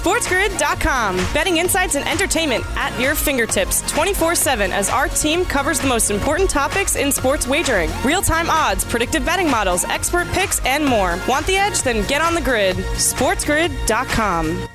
[0.00, 1.16] SportsGrid.com.
[1.34, 6.10] Betting insights and entertainment at your fingertips 24 7 as our team covers the most
[6.10, 11.18] important topics in sports wagering real time odds, predictive betting models, expert picks, and more.
[11.28, 11.82] Want the edge?
[11.82, 12.76] Then get on the grid.
[12.76, 14.68] SportsGrid.com.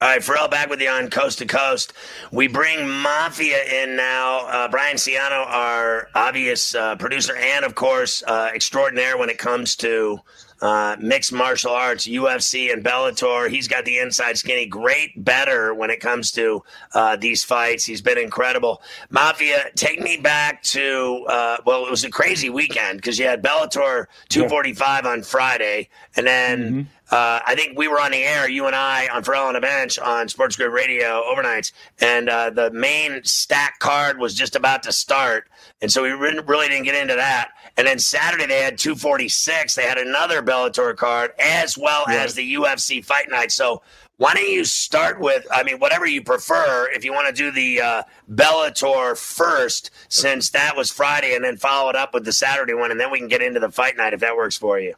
[0.00, 1.92] All right, Ferrall back with you on Coast to Coast.
[2.30, 4.46] We bring Mafia in now.
[4.46, 9.74] Uh, Brian Ciano, our obvious uh, producer, and of course, uh, extraordinaire when it comes
[9.76, 10.20] to
[10.60, 13.48] uh, mixed martial arts, UFC, and Bellator.
[13.48, 14.66] He's got the inside skinny.
[14.66, 16.62] Great better when it comes to
[16.94, 17.84] uh, these fights.
[17.84, 18.82] He's been incredible.
[19.10, 23.42] Mafia, take me back to, uh, well, it was a crazy weekend because you had
[23.42, 25.10] Bellator 245 yeah.
[25.10, 26.60] on Friday, and then.
[26.60, 26.82] Mm-hmm.
[27.10, 29.60] Uh, I think we were on the air, you and I, on Ferrall on the
[29.60, 34.82] Bench on Sports Grid Radio overnights, and uh, the main stack card was just about
[34.82, 35.48] to start,
[35.80, 37.50] and so we really didn't get into that.
[37.78, 39.74] And then Saturday they had 246.
[39.74, 42.24] They had another Bellator card as well yeah.
[42.24, 43.52] as the UFC Fight Night.
[43.52, 43.82] So
[44.18, 47.52] why don't you start with, I mean, whatever you prefer, if you want to do
[47.52, 52.32] the uh, Bellator first, since that was Friday, and then follow it up with the
[52.32, 54.80] Saturday one, and then we can get into the Fight Night if that works for
[54.80, 54.94] you.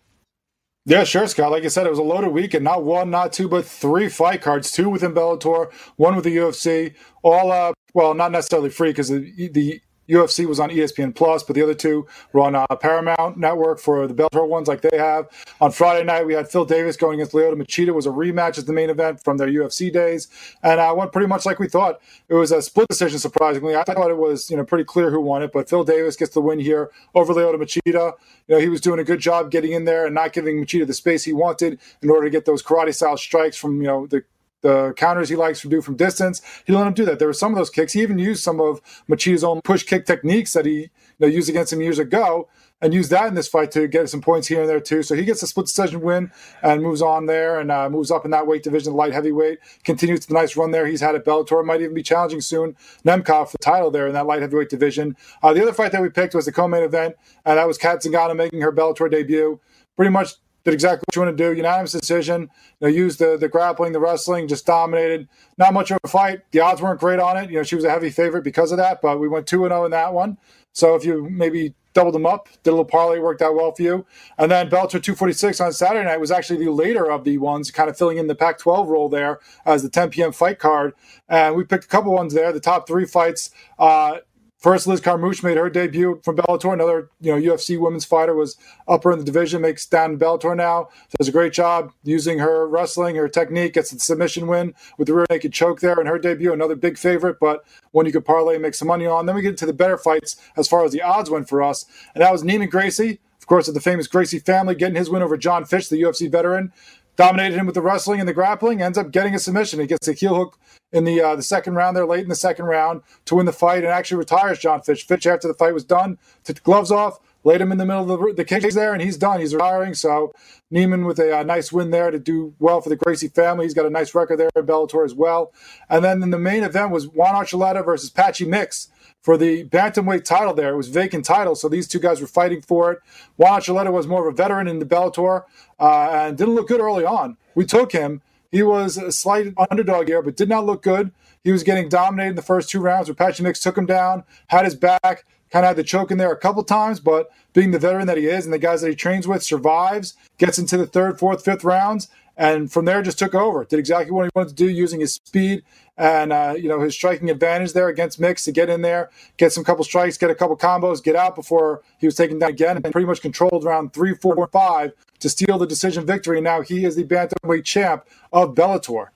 [0.84, 1.53] Yeah, sure, Scott.
[1.53, 2.64] Like I said, it was a loaded weekend.
[2.64, 4.73] Not one, not two, but three fight cards.
[4.73, 6.95] Two within Bellator, one with the UFC.
[7.23, 9.80] All, uh, well, not necessarily free because the, the
[10.11, 14.07] UFC was on ESPN Plus, but the other two were on uh, Paramount Network for
[14.07, 15.29] the Bellator ones, like they have.
[15.61, 17.95] On Friday night, we had Phil Davis going against Lyoto Machida.
[17.95, 20.29] Was a rematch as the main event from their UFC days,
[20.63, 22.01] and uh, went pretty much like we thought.
[22.29, 23.77] It was a split decision, surprisingly.
[23.77, 26.35] I thought it was you know pretty clear who won it, but Phil Davis gets
[26.35, 28.15] the win here over Lyoto Machida.
[28.48, 30.87] You know he was doing a good job getting in there and not giving Machida
[30.87, 34.07] the space he wanted in order to get those karate style strikes from you know
[34.07, 34.25] the
[34.63, 36.43] the counters he likes to do from distance.
[36.67, 37.19] He let him do that.
[37.19, 37.93] There were some of those kicks.
[37.93, 40.89] He even used some of Machida's own push kick techniques that he you
[41.19, 42.48] know, used against him years ago
[42.83, 45.03] and used that in this fight to get some points here and there too.
[45.03, 46.33] So he gets a split decision win
[46.63, 49.59] and moves on there and uh, moves up in that weight division, light heavyweight.
[49.85, 51.65] Continues the nice run there he's had at Bellator.
[51.65, 55.17] Might even be challenging soon Nemkov for the title there in that light heavyweight division.
[55.42, 58.03] Uh, the other fight that we picked was the co-main event, and that was Kat
[58.03, 59.61] Zingano making her Bellator debut.
[59.97, 60.35] Pretty much
[60.65, 61.57] did exactly what you want to do.
[61.57, 62.43] Unanimous decision.
[62.43, 62.48] You
[62.83, 65.29] know, used the the grappling, the wrestling, just dominated.
[65.57, 66.41] Not much of a fight.
[66.51, 67.51] The odds weren't great on it.
[67.51, 69.73] You know, she was a heavy favorite because of that, but we went two and
[69.73, 70.39] zero oh in that one.
[70.73, 73.83] So if you maybe doubled them up, did a little parlay, worked out well for
[73.83, 74.07] you.
[74.39, 77.91] And then Bellator 246 on Saturday night was actually the later of the ones, kind
[77.91, 80.33] of filling in the Pac-12 role there as the 10 p.m.
[80.33, 80.95] fight card.
[81.29, 82.53] And we picked a couple ones there.
[82.53, 83.51] The top three fights.
[83.79, 84.19] Uh,
[84.61, 86.75] First, Liz Carmouche made her debut from Bellator.
[86.75, 90.55] Another, you know, UFC women's fighter was upper in the division, makes down in Bellator
[90.55, 90.91] now.
[91.17, 95.15] Does a great job using her wrestling, her technique, gets the submission win with the
[95.15, 96.53] rear naked choke there in her debut.
[96.53, 99.25] Another big favorite, but one you could parlay and make some money on.
[99.25, 101.87] Then we get to the better fights as far as the odds went for us,
[102.15, 105.23] and that was Neiman Gracie, of course, of the famous Gracie family, getting his win
[105.23, 106.71] over John Fitch, the UFC veteran
[107.17, 109.81] dominated him with the wrestling and the grappling, ends up getting a submission.
[109.81, 110.59] He gets a heel hook
[110.93, 113.53] in the uh, the second round there, late in the second round, to win the
[113.53, 115.05] fight, and actually retires John Fitch.
[115.05, 118.21] Fitch, after the fight was done, took gloves off, laid him in the middle of
[118.21, 119.41] the, the cage there, and he's done.
[119.41, 119.95] He's retiring.
[119.95, 120.33] So
[120.73, 123.65] Neiman with a, a, nice win there to do well for the Gracie family.
[123.65, 125.53] He's got a nice record there in Bellator as well.
[125.89, 128.88] And then in the main event was Juan Archuleta versus Patchy Mix
[129.23, 130.70] for the bantamweight title there.
[130.70, 132.99] It was vacant title, so these two guys were fighting for it.
[133.37, 135.44] Juan Archuleta was more of a veteran in the Bellator
[135.79, 137.37] uh, and didn't look good early on.
[137.55, 138.23] We took him.
[138.50, 141.12] He was a slight underdog here, but did not look good.
[141.44, 144.25] He was getting dominated in the first two rounds where Patchy Mix took him down,
[144.49, 147.71] had his back, kind of had the choke in there a couple times, but being
[147.71, 150.77] the veteran that he is and the guys that he trains with, survives, gets into
[150.77, 152.09] the third, fourth, fifth rounds,
[152.41, 153.67] and from there just took over.
[153.67, 155.63] Did exactly what he wanted to do using his speed
[155.99, 159.53] and uh, you know his striking advantage there against Mix to get in there, get
[159.53, 162.77] some couple strikes, get a couple combos, get out before he was taken down again,
[162.83, 166.41] and pretty much controlled round three, four, five to steal the decision victory.
[166.41, 169.09] Now he is the bantamweight champ of Bellator.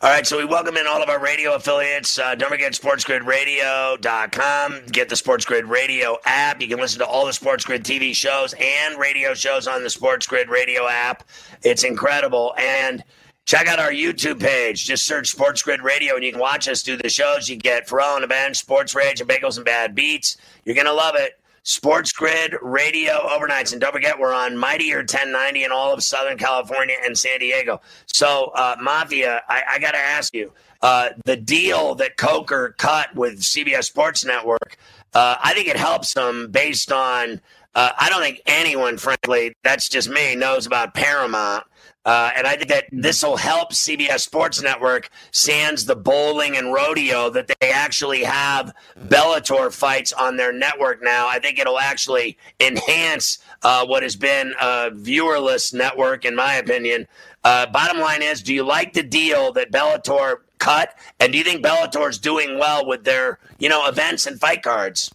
[0.00, 2.18] All right, so we welcome in all of our radio affiliates.
[2.18, 4.86] Uh, don't forget sportsgridradio.com.
[4.90, 6.62] Get the Sports Grid Radio app.
[6.62, 9.90] You can listen to all the Sports Grid TV shows and radio shows on the
[9.90, 11.24] Sports Grid Radio app.
[11.64, 12.54] It's incredible.
[12.56, 13.04] And
[13.44, 14.86] check out our YouTube page.
[14.86, 17.50] Just search Sports Grid Radio and you can watch us do the shows.
[17.50, 20.38] You get Ferrall and the Bench, Sports Rage, and Bagels and Bad Beats.
[20.64, 21.37] You're going to love it.
[21.62, 23.72] Sports Grid Radio overnights.
[23.72, 27.80] And don't forget, we're on Mightier 1090 in all of Southern California and San Diego.
[28.06, 30.52] So, uh, Mafia, I, I got to ask you
[30.82, 34.76] uh, the deal that Coker cut with CBS Sports Network,
[35.14, 37.40] uh, I think it helps them based on.
[37.74, 41.64] Uh, I don't think anyone, frankly, that's just me, knows about Paramount.
[42.08, 46.72] Uh, and I think that this will help CBS Sports Network sans the bowling and
[46.72, 51.28] rodeo that they actually have Bellator fights on their network now.
[51.28, 57.06] I think it'll actually enhance uh, what has been a viewerless network, in my opinion.
[57.44, 60.94] Uh, bottom line is, do you like the deal that Bellator cut?
[61.20, 64.62] And do you think Bellator is doing well with their, you know, events and fight
[64.62, 65.10] cards?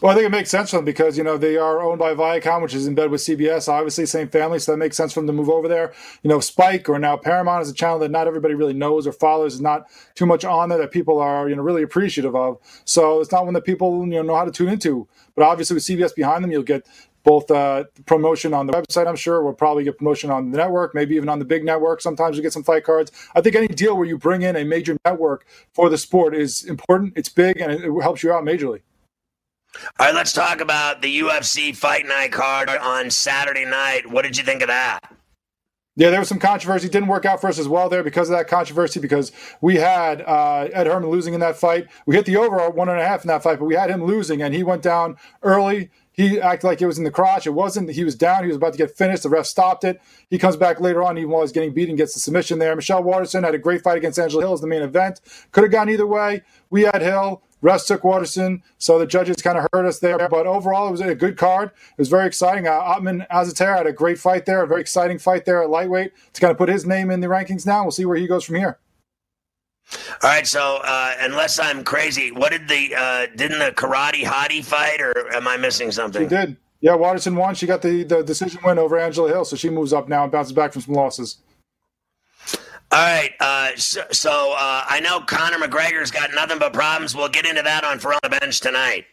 [0.00, 2.14] Well, I think it makes sense for them because you know they are owned by
[2.14, 3.68] Viacom, which is in bed with CBS.
[3.68, 5.92] Obviously, same family, so that makes sense for them to move over there.
[6.22, 9.12] You know, Spike or now Paramount is a channel that not everybody really knows or
[9.12, 9.54] follows.
[9.54, 12.58] Is not too much on there that people are you know really appreciative of.
[12.84, 15.08] So it's not one that people you know know how to tune into.
[15.34, 16.86] But obviously, with CBS behind them, you'll get
[17.24, 19.08] both uh, promotion on the website.
[19.08, 22.02] I'm sure we'll probably get promotion on the network, maybe even on the big network.
[22.02, 23.10] Sometimes you get some fight cards.
[23.34, 26.64] I think any deal where you bring in a major network for the sport is
[26.64, 27.14] important.
[27.16, 28.82] It's big and it helps you out majorly.
[29.98, 34.10] All right, let's talk about the UFC Fight Night card on Saturday night.
[34.10, 35.00] What did you think of that?
[35.96, 36.88] Yeah, there was some controversy.
[36.88, 39.00] Didn't work out for us as well there because of that controversy.
[39.00, 41.88] Because we had uh, Ed Herman losing in that fight.
[42.06, 44.04] We hit the over one and a half in that fight, but we had him
[44.04, 45.90] losing, and he went down early.
[46.12, 47.46] He acted like it was in the crotch.
[47.46, 47.90] It wasn't.
[47.90, 48.42] He was down.
[48.42, 49.24] He was about to get finished.
[49.24, 50.00] The ref stopped it.
[50.30, 52.74] He comes back later on, even while he's getting beaten, gets the submission there.
[52.76, 55.20] Michelle Waterson had a great fight against Angela Hill as the main event.
[55.50, 56.42] Could have gone either way.
[56.70, 57.42] We had Hill.
[57.60, 60.28] Rest took Waterson, so the judges kind of hurt us there.
[60.28, 61.70] But overall, it was a good card.
[61.70, 62.66] It was very exciting.
[62.66, 66.12] Uh, Ottman Azaitar had a great fight there, a very exciting fight there at lightweight
[66.34, 67.82] to kind of put his name in the rankings now.
[67.82, 68.78] We'll see where he goes from here.
[70.22, 74.62] All right, so uh, unless I'm crazy, what did the uh, didn't the karate hottie
[74.64, 76.22] fight, or am I missing something?
[76.22, 76.56] She did.
[76.80, 77.54] Yeah, Waterson won.
[77.54, 80.30] She got the, the decision win over Angela Hill, so she moves up now and
[80.30, 81.38] bounces back from some losses.
[82.90, 83.32] All right.
[83.38, 87.14] Uh, so, so uh, I know Conor McGregor's got nothing but problems.
[87.14, 89.04] We'll get into that on For on the Bench tonight.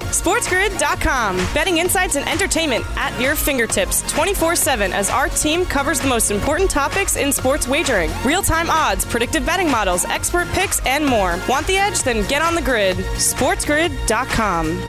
[0.00, 1.36] SportsGrid.com.
[1.54, 6.30] Betting insights and entertainment at your fingertips 24 7 as our team covers the most
[6.30, 11.38] important topics in sports wagering real time odds, predictive betting models, expert picks, and more.
[11.48, 12.02] Want the edge?
[12.02, 12.96] Then get on the grid.
[12.96, 14.88] SportsGrid.com.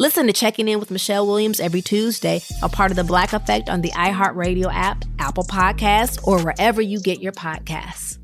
[0.00, 3.68] Listen to Checking In with Michelle Williams every Tuesday, a part of the Black Effect
[3.68, 8.16] on the iHeartRadio app, Apple Podcasts, or wherever you get your podcasts.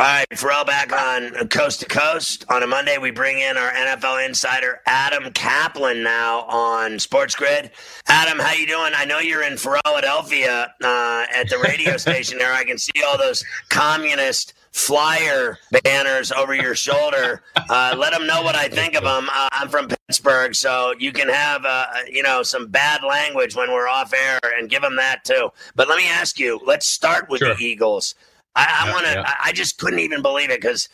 [0.00, 2.44] All right, Ferrall back on Coast to Coast.
[2.48, 7.70] On a Monday, we bring in our NFL insider Adam Kaplan now on Sports Grid.
[8.08, 8.92] Adam, how you doing?
[8.96, 12.52] I know you're in Philadelphia uh, at the radio station there.
[12.52, 17.42] I can see all those communist flyer banners over your shoulder.
[17.68, 19.28] Uh, let them know what I think of them.
[19.32, 23.70] Uh, I'm from Pittsburgh, so you can have uh, you know some bad language when
[23.70, 25.50] we're off air, and give them that too.
[25.74, 26.60] But let me ask you.
[26.64, 27.54] Let's start with sure.
[27.54, 28.14] the Eagles.
[28.54, 29.12] I, I yeah, want to.
[29.12, 29.34] Yeah.
[29.44, 30.88] I just couldn't even believe it because.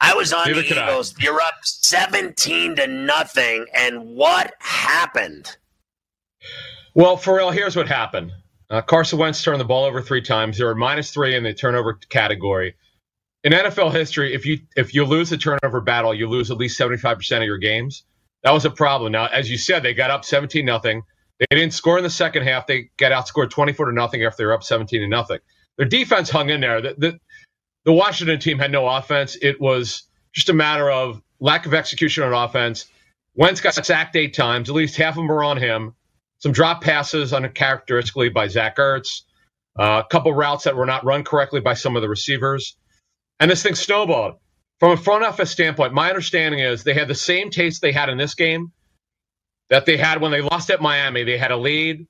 [0.00, 1.12] I was on Neither the Eagles.
[1.18, 1.24] I.
[1.24, 3.66] You're up 17 to nothing.
[3.74, 5.56] And what happened?
[6.94, 8.30] Well, Ferrall, here's what happened.
[8.70, 10.56] Uh, Carson Wentz turned the ball over three times.
[10.56, 12.76] They were minus three in the turnover category
[13.44, 16.78] in NFL history, if you if you lose a turnover battle, you lose at least
[16.78, 18.04] 75% of your games.
[18.42, 19.12] That was a problem.
[19.12, 21.02] Now, as you said, they got up 17 nothing.
[21.38, 22.66] They didn't score in the second half.
[22.66, 25.38] They got outscored 24 to nothing after they were up 17 to nothing.
[25.76, 26.80] Their defense hung in there.
[26.80, 27.20] The, the,
[27.84, 29.36] the Washington team had no offense.
[29.40, 32.86] It was just a matter of lack of execution on offense.
[33.34, 34.68] Wentz got sacked eight times.
[34.68, 35.94] At least half of them were on him.
[36.40, 39.22] Some drop passes uncharacteristically by Zach Ertz.
[39.78, 42.76] Uh, a couple routes that were not run correctly by some of the receivers.
[43.40, 44.34] And this thing snowballed.
[44.80, 48.08] From a front office standpoint, my understanding is they had the same taste they had
[48.08, 48.72] in this game
[49.70, 51.24] that they had when they lost at Miami.
[51.24, 52.06] They had a lead.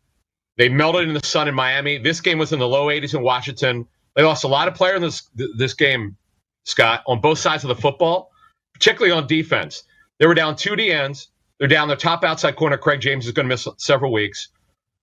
[0.57, 1.99] They melted in the sun in Miami.
[1.99, 3.87] This game was in the low 80s in Washington.
[4.17, 6.17] They lost a lot of players in this this game,
[6.65, 8.31] Scott, on both sides of the football,
[8.75, 9.85] particularly on defense.
[10.19, 11.29] They were down two DNs.
[11.59, 12.77] They're down their top outside corner.
[12.77, 14.49] Craig James is going to miss several weeks.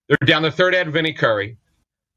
[0.07, 1.57] They're down their third end, Vinny Curry.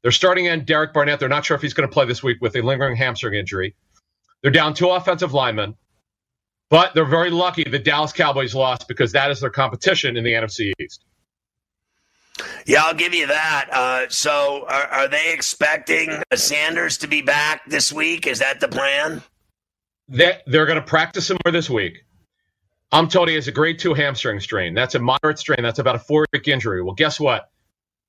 [0.01, 1.19] They're starting end, Derek Barnett.
[1.19, 3.75] They're not sure if he's going to play this week with a lingering hamstring injury.
[4.41, 5.75] They're down two offensive linemen,
[6.69, 10.31] but they're very lucky the Dallas Cowboys lost because that is their competition in the
[10.31, 11.03] NFC East.
[12.65, 13.69] Yeah, I'll give you that.
[13.71, 18.27] Uh, so, are, are, they expecting Sanders to be back this week?
[18.27, 19.21] Is that the plan?
[20.07, 22.05] They, they're going to practice him more this week.
[22.91, 24.73] I'm told he has a grade two hamstring strain.
[24.73, 25.61] That's a moderate strain.
[25.61, 26.81] That's about a four week injury.
[26.81, 27.49] Well, guess what?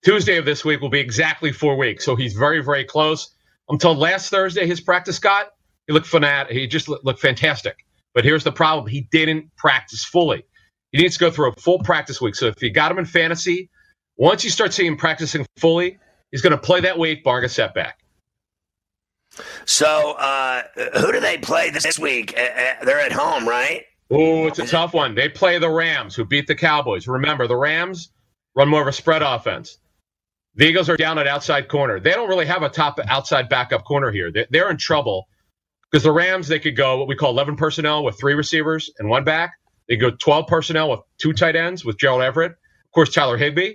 [0.02, 2.04] Tuesday of this week will be exactly four weeks.
[2.04, 3.34] So he's very, very close.
[3.68, 5.48] I'm told last Thursday his practice got
[5.90, 6.52] he looked fanatic.
[6.52, 7.84] He just looked fantastic.
[8.14, 10.44] But here's the problem: he didn't practice fully.
[10.92, 12.36] He needs to go through a full practice week.
[12.36, 13.68] So if you got him in fantasy,
[14.16, 15.98] once you start seeing him practicing fully,
[16.30, 17.98] he's going to play that week, barring a setback.
[19.64, 20.62] So uh,
[21.00, 22.34] who do they play this week?
[22.38, 23.82] Uh, they're at home, right?
[24.12, 25.16] Oh, it's a tough one.
[25.16, 27.08] They play the Rams, who beat the Cowboys.
[27.08, 28.12] Remember, the Rams
[28.54, 29.78] run more of a spread offense.
[30.54, 31.98] The Eagles are down at outside corner.
[31.98, 34.32] They don't really have a top outside backup corner here.
[34.50, 35.26] They're in trouble
[35.90, 39.08] because the Rams, they could go what we call 11 personnel with three receivers and
[39.08, 39.54] one back.
[39.88, 43.74] They go 12 personnel with two tight ends with Gerald Everett, of course, Tyler Higbee.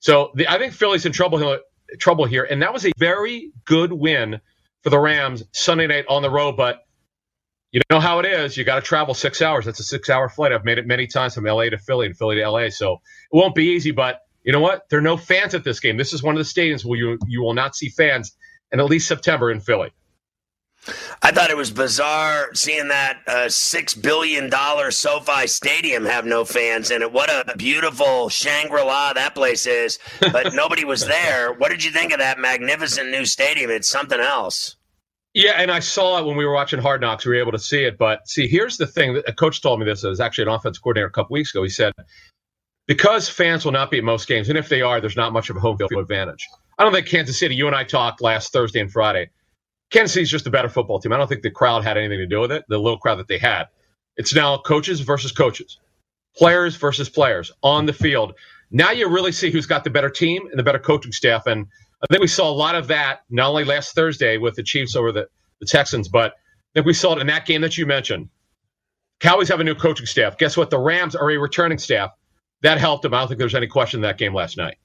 [0.00, 1.58] So the, I think Philly's in trouble
[2.00, 2.44] trouble here.
[2.44, 4.40] And that was a very good win
[4.82, 6.56] for the Rams Sunday night on the road.
[6.56, 6.84] But
[7.70, 8.56] you know how it is.
[8.56, 9.64] You got to travel six hours.
[9.64, 10.52] That's a six hour flight.
[10.52, 12.68] I've made it many times from LA to Philly and Philly to LA.
[12.70, 13.92] So it won't be easy.
[13.92, 14.88] But you know what?
[14.90, 15.96] There are no fans at this game.
[15.96, 18.36] This is one of the stadiums where you, you will not see fans
[18.72, 19.92] in at least September in Philly.
[21.22, 26.44] I thought it was bizarre seeing that uh, six billion dollar SoFi Stadium have no
[26.44, 27.12] fans in it.
[27.12, 31.52] What a beautiful Shangri La that place is, but nobody was there.
[31.52, 33.70] What did you think of that magnificent new stadium?
[33.70, 34.76] It's something else.
[35.34, 37.24] Yeah, and I saw it when we were watching Hard Knocks.
[37.24, 37.96] We were able to see it.
[37.96, 40.02] But see, here's the thing: a coach told me this.
[40.02, 41.62] It was actually an offense coordinator a couple weeks ago.
[41.62, 41.92] He said,
[42.88, 45.48] because fans will not be at most games, and if they are, there's not much
[45.48, 46.46] of a home field advantage.
[46.76, 47.54] I don't think Kansas City.
[47.54, 49.30] You and I talked last Thursday and Friday
[49.92, 51.12] Kansas City's just a better football team.
[51.12, 53.28] I don't think the crowd had anything to do with it, the little crowd that
[53.28, 53.64] they had.
[54.16, 55.78] It's now coaches versus coaches,
[56.36, 58.34] players versus players on the field.
[58.70, 61.46] Now you really see who's got the better team and the better coaching staff.
[61.46, 61.66] And
[62.02, 64.96] I think we saw a lot of that not only last Thursday with the Chiefs
[64.96, 65.28] over the,
[65.60, 68.30] the Texans, but I think we saw it in that game that you mentioned.
[69.20, 70.38] Cowboys have a new coaching staff.
[70.38, 70.70] Guess what?
[70.70, 72.10] The Rams are a returning staff.
[72.62, 73.12] That helped them.
[73.12, 74.78] I don't think there's any question in that game last night.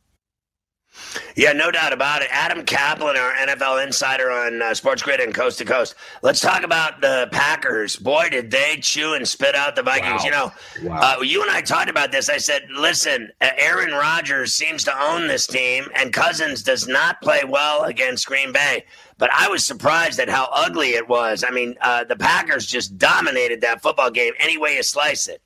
[1.36, 2.30] Yeah, no doubt about it.
[2.32, 5.96] Adam Kaplan, our NFL insider on uh, Sports Grid and Coast to Coast.
[6.24, 7.96] Let's talk about the Packers.
[7.96, 10.22] Boy, did they chew and spit out the Vikings.
[10.22, 10.26] Wow.
[10.26, 10.52] You know,
[10.90, 11.18] wow.
[11.20, 12.30] uh, you and I talked about this.
[12.30, 17.44] I said, listen, Aaron Rodgers seems to own this team, and Cousins does not play
[17.48, 18.86] well against Green Bay.
[19.20, 21.44] But I was surprised at how ugly it was.
[21.48, 25.42] I mean, uh, the Packers just dominated that football game any way you slice it.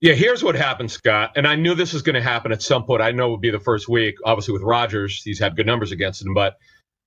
[0.00, 1.32] Yeah, here's what happened, Scott.
[1.36, 3.00] And I knew this was going to happen at some point.
[3.00, 4.16] I know it would be the first week.
[4.24, 6.34] Obviously, with Rodgers, he's had good numbers against him.
[6.34, 6.56] But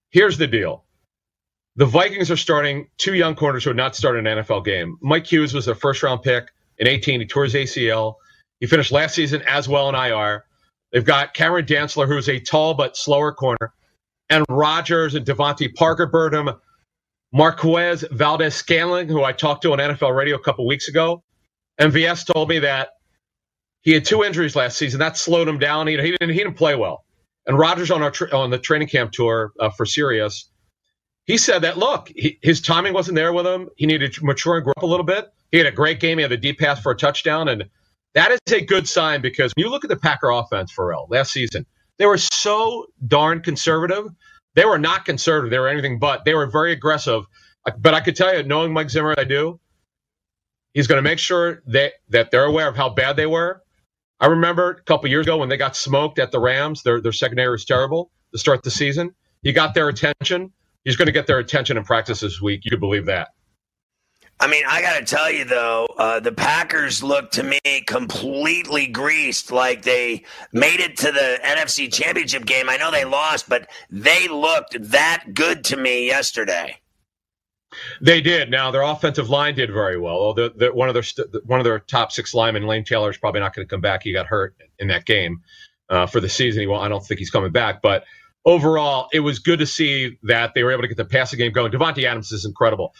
[0.10, 0.86] here's the deal
[1.75, 4.98] the Vikings are starting two young corners who had not started an NFL game.
[5.01, 7.19] Mike Hughes was their first round pick in 18.
[7.19, 8.15] He tore his ACL.
[8.60, 10.43] He finished last season as well in IR.
[10.91, 13.72] They've got Cameron Dantzler, who's a tall but slower corner,
[14.29, 16.50] and Rodgers and DeVante Parker Burnham,
[17.31, 21.24] Marquez Valdes Scantling, who I talked to on NFL radio a couple weeks ago.
[21.79, 22.89] MVS told me that
[23.81, 25.00] he had two injuries last season.
[25.00, 25.88] That slowed him down.
[25.88, 27.05] He, he didn't, he didn't play well.
[27.48, 30.50] And Rodgers on our tra- on the training camp tour uh, for Sirius,
[31.25, 33.69] he said that look, he, his timing wasn't there with him.
[33.77, 35.31] He needed to mature and grow up a little bit.
[35.51, 36.17] He had a great game.
[36.17, 37.65] He had a deep pass for a touchdown, and
[38.13, 41.31] that is a good sign because when you look at the Packer offense, Ferrall, last
[41.31, 41.65] season,
[41.98, 44.07] they were so darn conservative.
[44.55, 45.51] They were not conservative.
[45.51, 46.25] They were anything but.
[46.25, 47.24] They were very aggressive.
[47.77, 49.59] But I could tell you, knowing Mike Zimmer, I do.
[50.79, 53.62] He's going to make sure that, that they're aware of how bad they were.
[54.21, 56.83] I remember a couple years ago when they got smoked at the Rams.
[56.83, 59.13] Their their secondary was terrible to start the season.
[59.43, 60.53] He got their attention.
[60.86, 62.62] He's going to get their attention in practice this week.
[62.63, 63.27] You could believe that.
[64.39, 68.88] I mean, I got to tell you though, uh, the Packers look to me completely
[68.88, 72.69] greased, like they made it to the NFC Championship game.
[72.69, 76.79] I know they lost, but they looked that good to me yesterday.
[78.01, 78.50] They did.
[78.51, 80.33] Now their offensive line did very well.
[80.33, 81.03] They're, they're, one of their
[81.45, 84.03] one of their top six linemen, Lane Taylor, is probably not going to come back.
[84.03, 85.41] He got hurt in that game
[85.89, 86.62] uh, for the season.
[86.62, 87.81] He, well, I don't think he's coming back.
[87.81, 88.03] But
[88.45, 91.51] overall, it was good to see that they were able to get the passing game
[91.51, 91.71] going.
[91.71, 92.93] Davante Adams is incredible.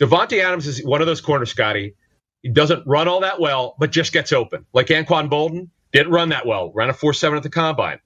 [0.00, 1.94] Davante Adams is one of those corners, Scotty.
[2.42, 4.66] He doesn't run all that well, but just gets open.
[4.72, 6.70] Like Anquan Boldin didn't run that well.
[6.74, 7.98] Ran a four seven at the combine.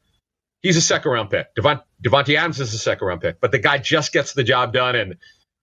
[0.62, 1.55] He's a second round pick.
[1.57, 4.73] Devont- Davante Adams is a second round pick, but the guy just gets the job
[4.73, 5.17] done and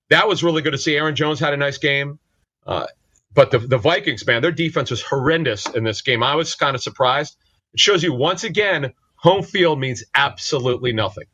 [0.10, 0.96] that was really good to see.
[0.96, 2.20] Aaron Jones had a nice game.
[2.66, 2.88] Uh,
[3.34, 6.24] but the, the Vikings, man, their defense was horrendous in this game.
[6.24, 7.38] I was kind of surprised.
[7.74, 11.26] It shows you once again, home field means absolutely nothing.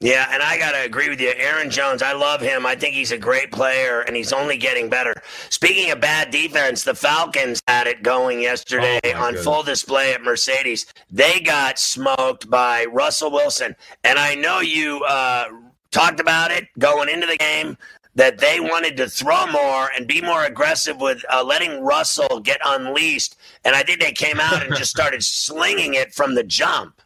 [0.00, 1.32] Yeah, and I got to agree with you.
[1.36, 2.66] Aaron Jones, I love him.
[2.66, 5.14] I think he's a great player, and he's only getting better.
[5.48, 9.44] Speaking of bad defense, the Falcons had it going yesterday oh on goodness.
[9.44, 10.92] full display at Mercedes.
[11.10, 13.76] They got smoked by Russell Wilson.
[14.02, 15.46] And I know you uh,
[15.94, 17.78] talked about it going into the game
[18.16, 22.60] that they wanted to throw more and be more aggressive with uh, letting Russell get
[22.64, 23.36] unleashed.
[23.64, 27.00] And I think they came out and just started slinging it from the jump.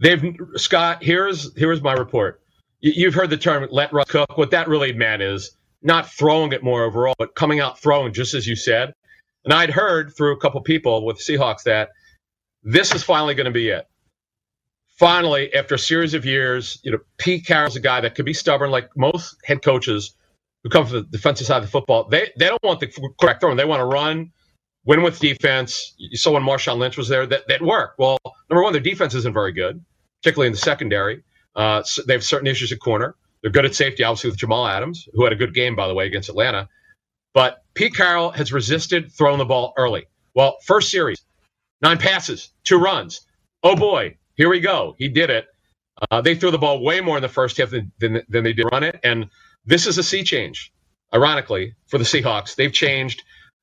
[0.00, 0.22] They've
[0.56, 1.02] Scott.
[1.02, 2.40] Here's here's my report.
[2.80, 6.62] You've heard the term "let Russ cook." What that really meant is not throwing it
[6.62, 8.92] more overall, but coming out throwing, just as you said.
[9.44, 11.90] And I'd heard through a couple people with Seahawks that
[12.62, 13.86] this is finally going to be it
[14.98, 18.34] finally, after a series of years, you know, Pete Carroll's a guy that could be
[18.34, 20.14] stubborn, like most head coaches
[20.62, 22.04] who come from the defensive side of the football.
[22.08, 23.56] They they don't want the correct throwing.
[23.56, 24.32] They want to run,
[24.84, 25.94] win with defense.
[25.98, 27.98] You saw when Marshawn Lynch was there that that worked.
[27.98, 28.18] Well,
[28.50, 29.84] number one, their defense isn't very good,
[30.22, 31.22] particularly in the secondary.
[31.54, 33.14] Uh, so they have certain issues at corner.
[33.42, 35.94] They're good at safety, obviously with Jamal Adams, who had a good game by the
[35.94, 36.68] way against Atlanta.
[37.34, 40.06] But Pete Carroll has resisted throwing the ball early.
[40.34, 41.24] Well, first series,
[41.82, 43.20] nine passes, two runs.
[43.62, 44.94] Oh boy, here we go.
[44.98, 45.46] He did it.
[46.10, 48.52] Uh, they threw the ball way more in the first half than, than, than they
[48.54, 49.00] did run it.
[49.04, 49.28] And
[49.66, 50.72] this is a sea change,
[51.14, 52.56] ironically, for the Seahawks.
[52.56, 53.22] They've changed.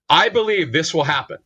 [0.10, 1.38] I believe this will happen.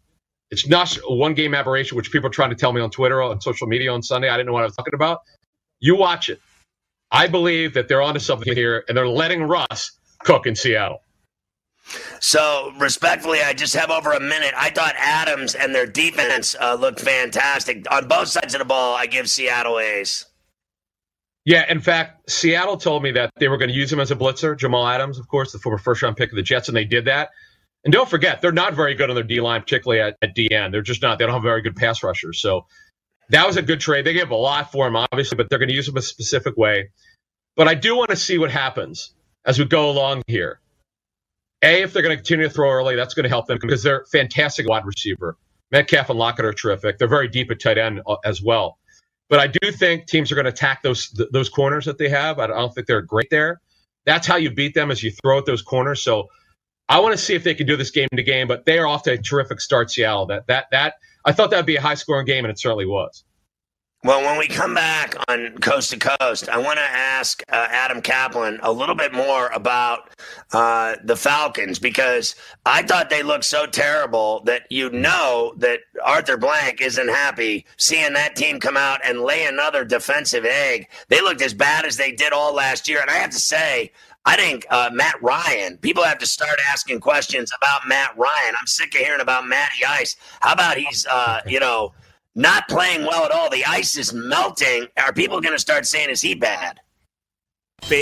[0.52, 3.32] It's not one game aberration, which people are trying to tell me on Twitter or
[3.32, 4.30] on social media on Sunday.
[4.30, 5.22] I didn't know what I was talking about.
[5.80, 6.40] You watch it.
[7.12, 9.92] I believe that they're onto something here, and they're letting Russ
[10.24, 11.00] cook in Seattle.
[12.20, 14.54] So, respectfully, I just have over a minute.
[14.58, 17.86] I thought Adams and their defense uh, looked fantastic.
[17.92, 20.26] On both sides of the ball, I give Seattle A's.
[21.46, 24.16] Yeah, in fact, Seattle told me that they were going to use him as a
[24.16, 24.58] blitzer.
[24.58, 27.06] Jamal Adams, of course, the former first round pick of the Jets, and they did
[27.06, 27.30] that.
[27.84, 30.72] And don't forget, they're not very good on their D line, particularly at, at DN.
[30.72, 31.20] They're just not.
[31.20, 32.42] They don't have very good pass rushers.
[32.42, 32.66] So
[33.30, 34.06] that was a good trade.
[34.06, 36.58] They gave a lot for him, obviously, but they're going to use him a specific
[36.58, 36.90] way.
[37.56, 39.14] But I do want to see what happens
[39.46, 40.60] as we go along here.
[41.66, 43.82] A, if they're going to continue to throw early, that's going to help them because
[43.82, 45.36] they're fantastic wide receiver.
[45.72, 47.00] Metcalf and Lockett are terrific.
[47.00, 48.78] They're very deep at tight end uh, as well.
[49.30, 52.38] But I do think teams are going to attack those those corners that they have.
[52.38, 53.60] I don't think they're great there.
[54.06, 56.04] That's how you beat them, as you throw at those corners.
[56.04, 56.28] So
[56.88, 58.48] I want to see if they can do this game to game.
[58.48, 60.28] But they are off to a terrific start, Seattle.
[60.28, 60.94] That that that
[61.26, 63.24] I thought that would be a high scoring game, and it certainly was.
[64.06, 68.04] Well, when we come back on Coast to Coast, I want to ask uh, Adam
[68.04, 70.12] Kaplan a little bit more about
[70.54, 72.36] uh, the Falcons because
[72.68, 78.14] I thought they looked so terrible that you know that Arthur Blank isn't happy seeing
[78.14, 80.88] that team come out and lay another defensive egg.
[81.08, 83.02] They looked as bad as they did all last year.
[83.02, 83.92] And I have to say,
[84.24, 88.54] I think uh, Matt Ryan, people have to start asking questions about Matt Ryan.
[88.60, 90.16] I'm sick of hearing about Matty Ice.
[90.42, 91.94] How about he's, uh, you know,
[92.36, 93.50] not playing well at all.
[93.50, 94.88] The ice is melting.
[94.98, 96.80] Are people going to start saying, is he bad?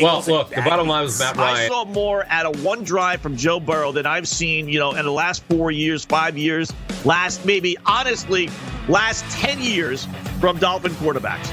[0.02, 1.56] well, look, the bottom line was Matt Ryan.
[1.58, 4.91] I saw more at a one drive from Joe Burrow than I've seen, you know,
[4.91, 6.72] in the last four years, five years,
[7.04, 8.50] last maybe, honestly,
[8.88, 10.08] last 10 years
[10.39, 11.48] from Dolphin quarterbacks.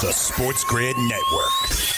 [0.00, 1.97] The Sports Grid Network.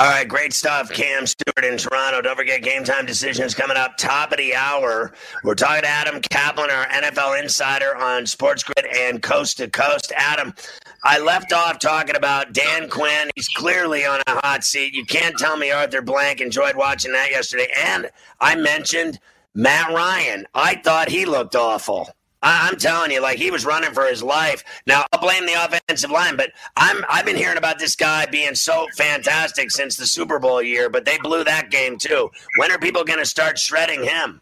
[0.00, 2.22] All right, great stuff, Cam Stewart in Toronto.
[2.22, 5.12] Don't forget game time decisions coming up top of the hour.
[5.42, 10.12] We're talking to Adam Kaplan, our NFL insider on Sports Grid and Coast to Coast.
[10.14, 10.54] Adam,
[11.02, 13.28] I left off talking about Dan Quinn.
[13.34, 14.94] He's clearly on a hot seat.
[14.94, 17.66] You can't tell me Arthur Blank enjoyed watching that yesterday.
[17.76, 18.08] And
[18.40, 19.18] I mentioned
[19.52, 20.46] Matt Ryan.
[20.54, 22.08] I thought he looked awful.
[22.42, 24.62] I, am telling you, like he was running for his life.
[24.86, 28.54] Now I'll blame the offensive line, but I'm I've been hearing about this guy being
[28.54, 32.30] so fantastic since the Super Bowl year, but they blew that game too.
[32.56, 34.40] When are people going to start shredding him?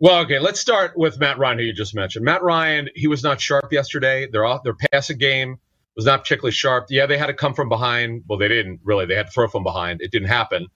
[0.00, 2.24] Well, okay, let's start with Matt Ryan, who you just mentioned.
[2.24, 4.28] Matt Ryan, he was not sharp yesterday.
[4.30, 5.58] Their off, their passing game
[5.96, 6.86] was not particularly sharp.
[6.88, 8.22] Yeah, they had to come from behind.
[8.28, 9.06] Well, they didn't really.
[9.06, 10.00] They had to throw from behind.
[10.00, 10.68] It didn't happen.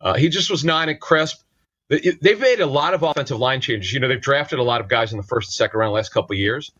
[0.00, 1.45] Uh, he just was not crisp.
[1.88, 3.92] They've made a lot of offensive line changes.
[3.92, 5.94] You know, they've drafted a lot of guys in the first and second round the
[5.94, 6.72] last couple of years.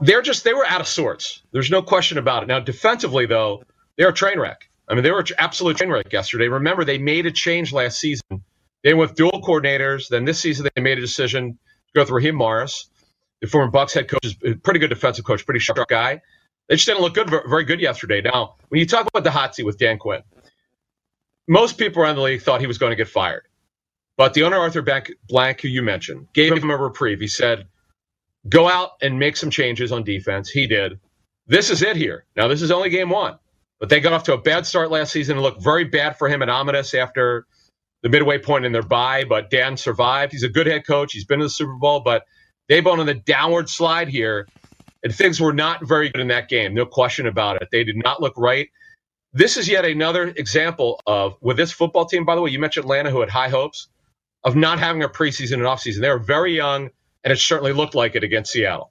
[0.00, 1.42] They're just they were out of sorts.
[1.52, 2.46] There's no question about it.
[2.46, 3.64] Now, defensively though,
[3.98, 4.68] they're a train wreck.
[4.88, 6.48] I mean, they were an absolute train wreck yesterday.
[6.48, 8.42] Remember, they made a change last season.
[8.82, 10.08] They went with dual coordinators.
[10.08, 11.58] Then this season, they made a decision to
[11.94, 12.88] go with Raheem Morris,
[13.40, 16.20] the former Bucks head coach, is a pretty good defensive coach, pretty sharp guy.
[16.68, 18.22] They just didn't look good, very good yesterday.
[18.22, 20.22] Now, when you talk about the hot seat with Dan Quinn,
[21.48, 23.44] most people around the league thought he was going to get fired.
[24.16, 24.82] But the owner, Arthur
[25.28, 27.20] Blank, who you mentioned, gave him a reprieve.
[27.20, 27.66] He said,
[28.48, 30.50] go out and make some changes on defense.
[30.50, 31.00] He did.
[31.46, 32.24] This is it here.
[32.36, 33.38] Now, this is only game one,
[33.80, 36.28] but they got off to a bad start last season and looked very bad for
[36.28, 37.46] him and ominous after
[38.02, 39.24] the midway point in their bye.
[39.24, 40.32] But Dan survived.
[40.32, 41.12] He's a good head coach.
[41.12, 42.24] He's been to the Super Bowl, but
[42.68, 44.46] they've been on the downward slide here,
[45.02, 46.74] and things were not very good in that game.
[46.74, 47.68] No question about it.
[47.72, 48.68] They did not look right
[49.32, 52.24] this is yet another example of with this football team.
[52.24, 53.88] By the way, you mentioned Atlanta, who had high hopes
[54.44, 56.00] of not having a preseason and offseason.
[56.00, 56.90] They were very young,
[57.24, 58.90] and it certainly looked like it against Seattle.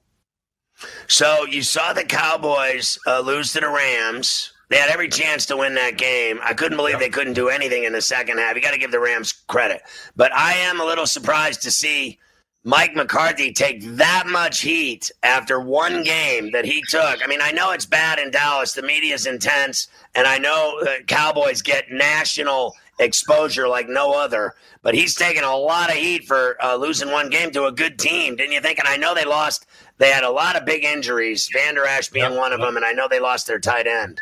[1.06, 4.52] So you saw the Cowboys uh, lose to the Rams.
[4.68, 6.40] They had every chance to win that game.
[6.42, 8.56] I couldn't believe they couldn't do anything in the second half.
[8.56, 9.82] You got to give the Rams credit.
[10.16, 12.18] But I am a little surprised to see
[12.64, 17.22] Mike McCarthy take that much heat after one game that he took.
[17.22, 18.72] I mean, I know it's bad in Dallas.
[18.72, 24.54] The media is intense, and I know uh, Cowboys get national exposure like no other.
[24.82, 27.98] But he's taking a lot of heat for uh, losing one game to a good
[27.98, 28.78] team, didn't you think?
[28.78, 29.66] And I know they lost.
[29.98, 32.84] They had a lot of big injuries, Vander Esch being yep, one of them, and
[32.84, 34.20] I know they lost their tight end.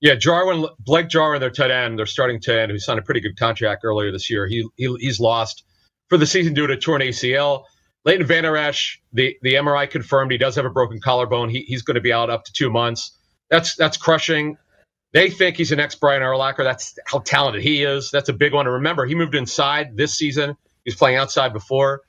[0.00, 3.20] Yeah, Jarwin, Blake Jarwin, their tight end, their starting tight end, who signed a pretty
[3.20, 4.46] good contract earlier this year.
[4.46, 5.64] He, he he's lost
[6.08, 7.64] for the season due to torn ACL.
[8.04, 11.48] Leighton Vander Esch, the, the MRI confirmed he does have a broken collarbone.
[11.48, 13.18] He, he's going to be out up to two months.
[13.50, 14.56] That's that's crushing.
[15.12, 16.62] They think he's an ex Brian Urlacher.
[16.62, 18.10] That's how talented he is.
[18.10, 19.06] That's a big one to remember.
[19.06, 20.56] He moved inside this season.
[20.84, 22.02] He was playing outside before.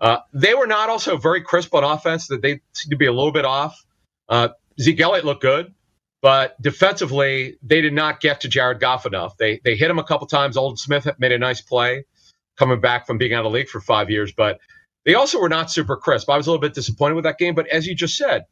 [0.00, 2.28] Uh, they were not also very crisp on offense.
[2.28, 3.84] That they seem to be a little bit off.
[4.28, 4.48] Uh,
[4.80, 5.74] Zeke Elliott looked good,
[6.22, 9.36] but defensively they did not get to Jared Goff enough.
[9.36, 10.56] They they hit him a couple times.
[10.56, 12.04] Aldon Smith made a nice play
[12.58, 14.58] coming back from being out of the league for five years, but
[15.06, 16.30] they also were not super crisp.
[16.30, 18.44] I was a little bit disappointed with that game, but as you just said,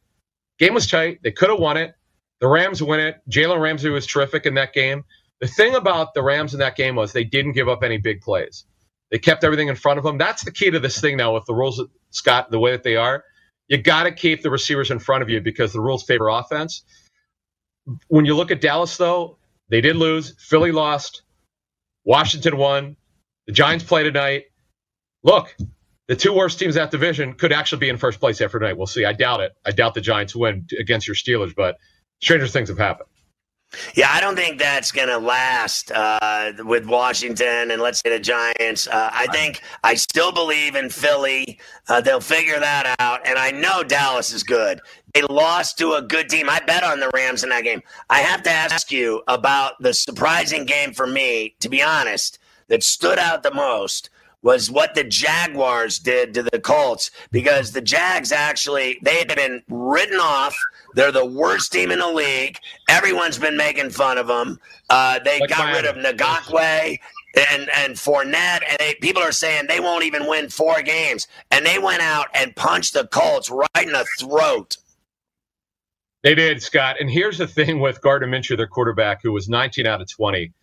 [0.59, 1.19] game was tight.
[1.23, 1.93] They could have won it.
[2.39, 3.17] The Rams win it.
[3.29, 5.03] Jalen Ramsey was terrific in that game.
[5.41, 8.21] The thing about the Rams in that game was they didn't give up any big
[8.21, 8.65] plays.
[9.11, 10.17] They kept everything in front of them.
[10.17, 12.95] That's the key to this thing now with the rules, Scott, the way that they
[12.95, 13.23] are.
[13.67, 16.83] You got to keep the receivers in front of you because the rules favor offense.
[18.07, 19.37] When you look at Dallas, though,
[19.69, 20.35] they did lose.
[20.39, 21.23] Philly lost.
[22.05, 22.97] Washington won.
[23.51, 24.45] The Giants play tonight.
[25.23, 25.53] Look,
[26.07, 28.77] the two worst teams that division could actually be in first place after tonight.
[28.77, 29.03] We'll see.
[29.03, 29.51] I doubt it.
[29.65, 31.75] I doubt the Giants win against your Steelers, but
[32.21, 33.09] stranger things have happened.
[33.93, 38.21] Yeah, I don't think that's going to last uh, with Washington and let's say the
[38.21, 38.87] Giants.
[38.87, 41.59] Uh, I think I still believe in Philly.
[41.89, 43.27] Uh, they'll figure that out.
[43.27, 44.79] And I know Dallas is good.
[45.13, 46.49] They lost to a good team.
[46.49, 47.81] I bet on the Rams in that game.
[48.09, 52.39] I have to ask you about the surprising game for me, to be honest,
[52.71, 54.09] that stood out the most
[54.41, 59.61] was what the Jaguars did to the Colts because the Jags actually they had been
[59.67, 60.55] written off.
[60.95, 62.57] They're the worst team in the league.
[62.89, 64.57] Everyone's been making fun of them.
[64.89, 66.97] Uh, they like got rid of Ngakoue
[67.51, 71.27] and and Fournette, and they, people are saying they won't even win four games.
[71.51, 74.77] And they went out and punched the Colts right in the throat.
[76.23, 76.97] They did, Scott.
[77.01, 80.53] And here's the thing with Gardner Minshew, their quarterback, who was 19 out of 20.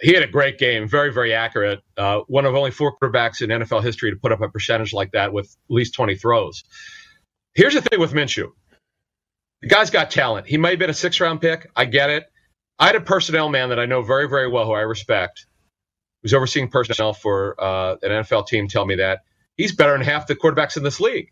[0.00, 1.80] He had a great game, very, very accurate.
[1.96, 5.12] Uh, one of only four quarterbacks in NFL history to put up a percentage like
[5.12, 6.64] that with at least 20 throws.
[7.54, 8.50] Here's the thing with Minshew
[9.62, 10.46] the guy's got talent.
[10.46, 11.70] He may have been a six round pick.
[11.74, 12.24] I get it.
[12.78, 15.46] I had a personnel man that I know very, very well, who I respect,
[16.22, 19.20] who's overseeing personnel for uh, an NFL team, tell me that
[19.56, 21.30] he's better than half the quarterbacks in this league.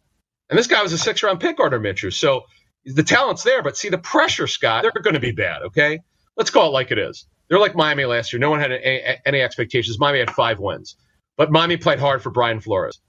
[0.48, 2.12] And this guy was a six round pick, Gardner Minshew.
[2.12, 2.42] So
[2.85, 6.00] the talent's there, but see the pressure, Scott, they're going to be bad, okay?
[6.37, 7.27] Let's call it like it is.
[7.49, 8.41] They're like Miami last year.
[8.41, 9.99] No one had any, any expectations.
[9.99, 10.97] Miami had five wins,
[11.37, 13.01] but Miami played hard for Brian Flores.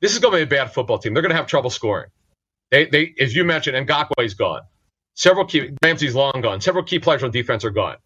[0.00, 1.14] This is going to be a bad football team.
[1.14, 2.10] They're going to have trouble scoring.
[2.70, 4.62] They, they, as you mentioned, Ngakoue's gone.
[5.14, 6.60] Several key, Ramsey's long gone.
[6.60, 7.96] Several key players on defense are gone.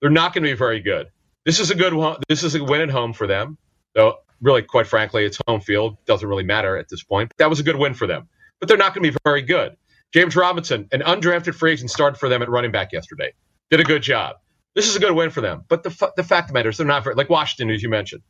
[0.00, 1.08] They're not going to be very good.
[1.44, 2.18] This is a good one.
[2.28, 3.58] This is a win at home for them.
[3.94, 5.96] Though, really, quite frankly, it's home field.
[6.06, 7.32] Doesn't really matter at this point.
[7.38, 8.28] That was a good win for them.
[8.60, 9.76] But they're not going to be very good.
[10.12, 13.32] James Robinson, an undrafted free agent, started for them at running back yesterday.
[13.70, 14.36] Did a good job.
[14.74, 15.64] This is a good win for them.
[15.68, 17.88] But the, the fact of the matter is, they're not very, like Washington, as you
[17.88, 18.22] mentioned.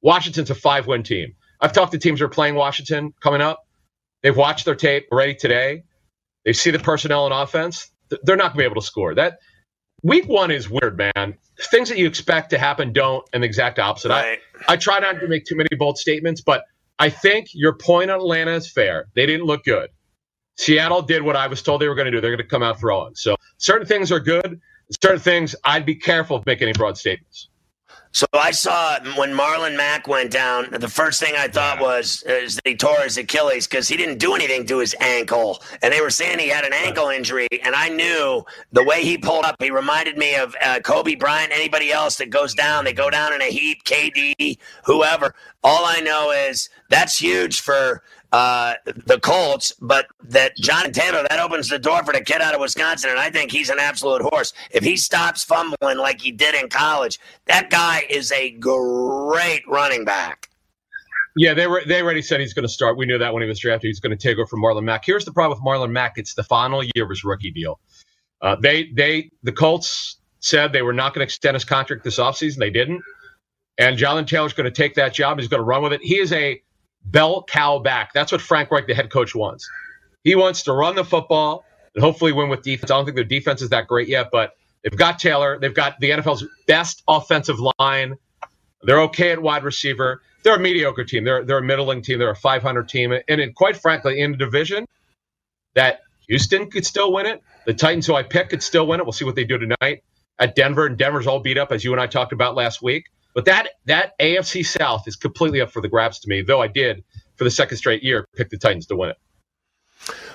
[0.00, 1.34] Washington's a five win team.
[1.60, 3.64] I've talked to teams that are playing Washington coming up.
[4.22, 5.82] They've watched their tape already today.
[6.44, 7.90] They see the personnel and offense.
[8.22, 9.14] They're not going to be able to score.
[9.14, 9.38] That
[10.02, 11.36] week one is weird, man.
[11.60, 14.10] Things that you expect to happen don't, and the exact opposite.
[14.10, 14.38] Right.
[14.68, 16.62] I, I try not to make too many bold statements, but
[16.98, 19.06] I think your point on Atlanta is fair.
[19.14, 19.90] They didn't look good.
[20.56, 22.20] Seattle did what I was told they were going to do.
[22.20, 23.14] They're going to come out throwing.
[23.14, 24.60] So certain things are good.
[25.02, 27.48] Certain things, I'd be careful of making any broad statements.
[28.12, 30.68] So I saw when Marlon Mack went down.
[30.72, 34.18] The first thing I thought was is that he tore his Achilles because he didn't
[34.18, 37.46] do anything to his ankle, and they were saying he had an ankle injury.
[37.62, 41.52] And I knew the way he pulled up, he reminded me of uh, Kobe Bryant.
[41.52, 43.84] Anybody else that goes down, they go down in a heap.
[43.84, 45.34] KD, whoever.
[45.62, 51.40] All I know is that's huge for uh, the Colts, but that John Taylor, that
[51.40, 54.22] opens the door for the kid out of Wisconsin, and I think he's an absolute
[54.22, 54.52] horse.
[54.70, 60.04] If he stops fumbling like he did in college, that guy is a great running
[60.04, 60.48] back.
[61.36, 62.98] Yeah, they were they already said he's going to start.
[62.98, 65.04] We knew that when he was drafted, he's going to take over from Marlon Mack.
[65.04, 67.78] Here's the problem with Marlon Mack: it's the final year of his rookie deal.
[68.42, 72.18] Uh, they they the Colts said they were not going to extend his contract this
[72.18, 72.56] offseason.
[72.56, 73.02] They didn't,
[73.78, 75.38] and Jonathan Taylor's going to take that job.
[75.38, 76.00] He's going to run with it.
[76.02, 76.60] He is a
[77.04, 78.12] bell cow back.
[78.12, 79.68] That's what Frank Reich, the head coach, wants.
[80.24, 82.90] He wants to run the football and hopefully win with defense.
[82.90, 85.58] I don't think their defense is that great yet, but they've got Taylor.
[85.58, 88.16] They've got the NFL's best offensive line.
[88.82, 90.22] They're okay at wide receiver.
[90.44, 91.24] They're a mediocre team.
[91.24, 92.18] They're they're a middling team.
[92.18, 94.86] They're a 500 team, and in, quite frankly, in a division
[95.74, 97.42] that Houston could still win it.
[97.66, 99.04] The Titans, who I pick, could still win it.
[99.04, 100.04] We'll see what they do tonight
[100.38, 103.06] at Denver, and Denver's all beat up as you and I talked about last week.
[103.34, 106.42] But that that AFC South is completely up for the grabs to me.
[106.42, 107.04] Though I did
[107.36, 109.16] for the second straight year pick the Titans to win it.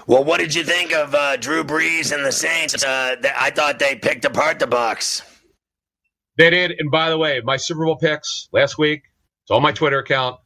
[0.08, 2.84] Well, what did you think of uh, Drew Brees and the Saints?
[2.84, 5.21] Uh, I thought they picked apart the Bucs.
[6.38, 6.75] They did.
[6.77, 9.03] And by the way, my Super Bowl picks last week,
[9.43, 10.39] it's on my Twitter account.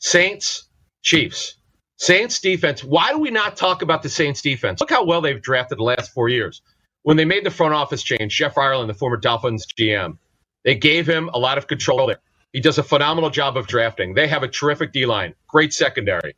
[0.00, 0.68] Saints,
[1.02, 1.54] Chiefs.
[1.96, 2.84] Saints defense.
[2.84, 4.80] Why do we not talk about the Saints defense?
[4.80, 6.62] Look how well they've drafted the last four years.
[7.02, 10.18] When they made the front office change, Jeff Ireland, the former Dolphins GM,
[10.68, 12.20] they gave him a lot of control there.
[12.52, 14.12] He does a phenomenal job of drafting.
[14.12, 16.34] They have a terrific D line, great secondary.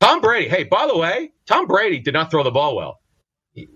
[0.00, 3.02] Tom Brady, hey, by the way, Tom Brady did not throw the ball well.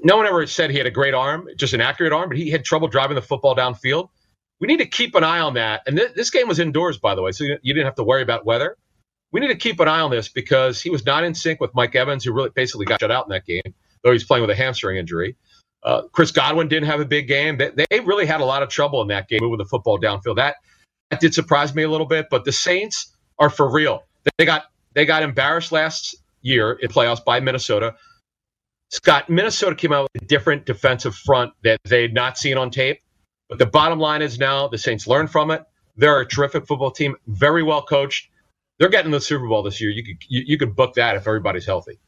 [0.02, 2.48] No one ever said he had a great arm, just an accurate arm, but he
[2.48, 4.08] had trouble driving the football downfield.
[4.58, 5.82] We need to keep an eye on that.
[5.86, 8.22] And th- this game was indoors, by the way, so you didn't have to worry
[8.22, 8.78] about weather.
[9.32, 11.74] We need to keep an eye on this because he was not in sync with
[11.74, 14.50] Mike Evans, who really basically got shut out in that game, though he's playing with
[14.50, 15.36] a hamstring injury.
[15.84, 17.58] Uh, Chris Godwin didn't have a big game.
[17.58, 20.36] They, they, really had a lot of trouble in that game moving the football downfield.
[20.36, 20.56] That
[21.10, 22.26] that did surprise me a little bit.
[22.30, 24.02] But the Saints are for real.
[24.38, 27.96] They got they got embarrassed last year in playoffs by Minnesota.
[28.90, 32.70] Scott, Minnesota came out with a different defensive front that they had not seen on
[32.70, 33.00] tape.
[33.48, 35.64] But the bottom line is now the Saints learned from it.
[35.96, 38.30] They're a terrific football team, very well coached.
[38.78, 39.90] They're getting the Super Bowl this year.
[39.90, 41.98] You could you, you could book that if everybody's healthy.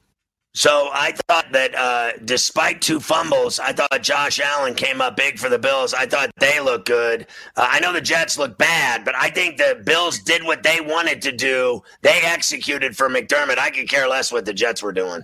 [0.57, 5.39] So I thought that uh, despite two fumbles, I thought Josh Allen came up big
[5.39, 5.93] for the Bills.
[5.93, 7.27] I thought they looked good.
[7.57, 10.81] Uh, I know the Jets look bad, but I think the Bills did what they
[10.81, 11.83] wanted to do.
[12.01, 13.59] They executed for McDermott.
[13.59, 15.21] I could care less what the Jets were doing.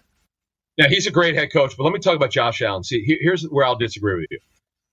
[0.76, 2.84] Yeah, he's a great head coach, but let me talk about Josh Allen.
[2.84, 4.38] See, here's where I'll disagree with you.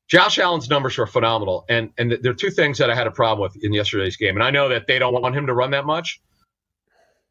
[0.08, 3.12] Josh Allen's numbers are phenomenal, and and there are two things that I had a
[3.12, 5.72] problem with in yesterday's game, and I know that they don't want him to run
[5.72, 6.22] that much.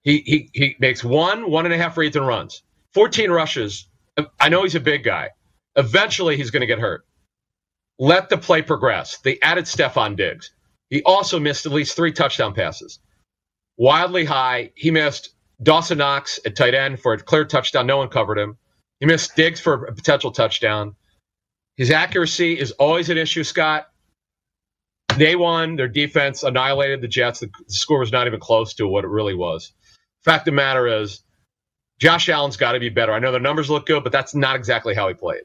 [0.03, 2.63] He he he makes one one and a half reads and runs.
[2.95, 3.89] 14 rushes.
[4.41, 5.31] I know he's a big guy.
[5.77, 7.05] Eventually, he's going to get hurt.
[7.99, 9.19] Let the play progress.
[9.19, 10.53] They added Stefon Diggs.
[10.91, 13.01] He also missed at least three touchdown passes.
[13.79, 14.73] Wildly high.
[14.77, 15.31] He missed
[15.63, 17.87] Dawson Knox at tight end for a clear touchdown.
[17.87, 18.59] No one covered him.
[19.01, 20.97] He missed Diggs for a potential touchdown.
[21.77, 23.89] His accuracy is always an issue, Scott.
[25.17, 25.77] They won.
[25.77, 27.41] Their defense annihilated the Jets.
[27.41, 29.73] The score was not even close to what it really was.
[30.25, 31.23] Fact of the matter is,
[31.99, 33.13] Josh Allen's got to be better.
[33.13, 35.43] I know the numbers look good, but that's not exactly how he played.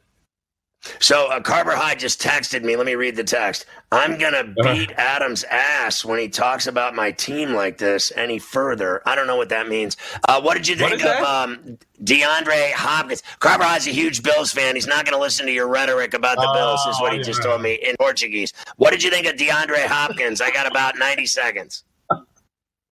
[1.00, 2.76] So uh, Carver High just texted me.
[2.76, 3.66] Let me read the text.
[3.94, 4.74] I'm gonna Uh-huh.
[4.74, 9.02] beat Adam's ass when he talks about my team like this any further.
[9.06, 9.96] I don't know what that means.
[10.28, 13.24] Uh, what did you think of um, DeAndre Hopkins?
[13.40, 14.76] Carver High's a huge Bills fan.
[14.76, 16.86] He's not gonna listen to your rhetoric about the Bills.
[16.88, 18.52] Is what he Oh, just told me in Portuguese.
[18.76, 20.42] What did you think of DeAndre Hopkins?
[20.42, 21.86] I got about 90 seconds.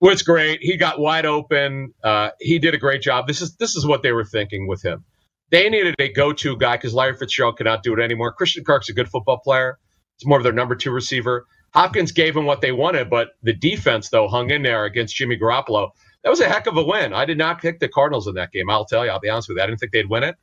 [0.01, 0.61] Was great.
[0.63, 1.95] He got wide open.
[2.03, 3.27] Uh, he did a great job.
[3.27, 5.05] This is this is what they were thinking with him.
[5.51, 8.33] They needed a go-to guy because Larry Fitzgerald cannot do it anymore.
[8.33, 9.79] Christian Kirk's a good football player.
[10.17, 11.47] It's more of their number two receiver.
[11.75, 15.39] Hopkins gave him what they wanted, but the defense though hung in there against Jimmy
[15.39, 15.91] Garoppolo.
[16.23, 17.15] That was a heck of a win.
[17.15, 18.71] I did not pick the Cardinals in that game.
[18.71, 19.11] I'll tell you.
[19.11, 19.63] I'll be honest with you.
[19.63, 20.37] I didn't think they'd win it.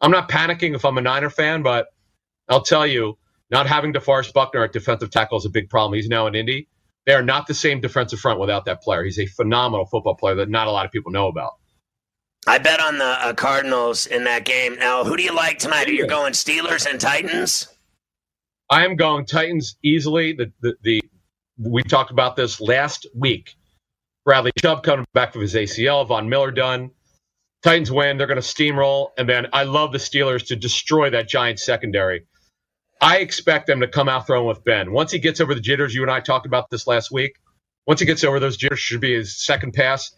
[0.00, 1.88] I'm not panicking if I'm a Niner fan, but
[2.48, 3.18] I'll tell you,
[3.50, 5.94] not having DeForest Buckner at defensive tackle is a big problem.
[5.94, 6.68] He's now in Indy.
[7.06, 9.04] They are not the same defensive front without that player.
[9.04, 11.52] He's a phenomenal football player that not a lot of people know about.
[12.48, 14.76] I bet on the uh, Cardinals in that game.
[14.76, 15.88] Now, who do you like tonight?
[15.88, 17.68] Are You're going Steelers and Titans.
[18.70, 20.32] I am going Titans easily.
[20.32, 21.02] The, the the
[21.58, 23.54] we talked about this last week.
[24.24, 26.06] Bradley Chubb coming back from his ACL.
[26.06, 26.90] Von Miller done.
[27.62, 28.18] Titans win.
[28.18, 32.26] They're going to steamroll, and then I love the Steelers to destroy that Giants secondary.
[33.00, 34.92] I expect them to come out throwing with Ben.
[34.92, 37.36] Once he gets over the jitters, you and I talked about this last week.
[37.86, 40.12] Once he gets over those jitters, should be his second pass.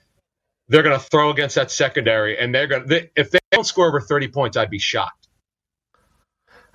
[0.68, 2.88] They're going to throw against that secondary, and they're going.
[2.88, 5.27] to If they don't score over thirty points, I'd be shocked.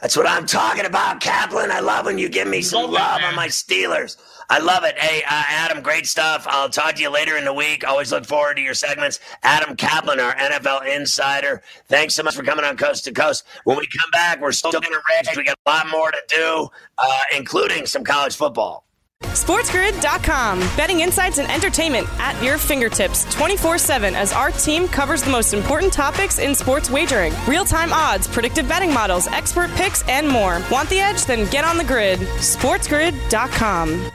[0.04, 1.72] That's what I'm talking about, Kaplan.
[1.72, 4.18] I love when you give me some Love love on my Steelers.
[4.50, 5.00] I love it.
[5.00, 6.46] Hey, uh, Adam, great stuff.
[6.50, 7.88] I'll talk to you later in the week.
[7.88, 9.22] Always look forward to your segments.
[9.44, 11.64] Adam Kaplan, our NFL insider.
[11.88, 13.46] Thanks so much for coming on Coast to Coast.
[13.64, 15.38] When we come back, we're still going to rage.
[15.38, 18.84] We got a lot more to do, uh, including some college football.
[19.24, 20.60] SportsGrid.com.
[20.78, 25.54] Betting insights and entertainment at your fingertips 24 7 as our team covers the most
[25.54, 30.62] important topics in sports wagering real time odds, predictive betting models, expert picks, and more.
[30.72, 31.26] Want the edge?
[31.26, 32.20] Then get on the grid.
[32.20, 34.12] SportsGrid.com.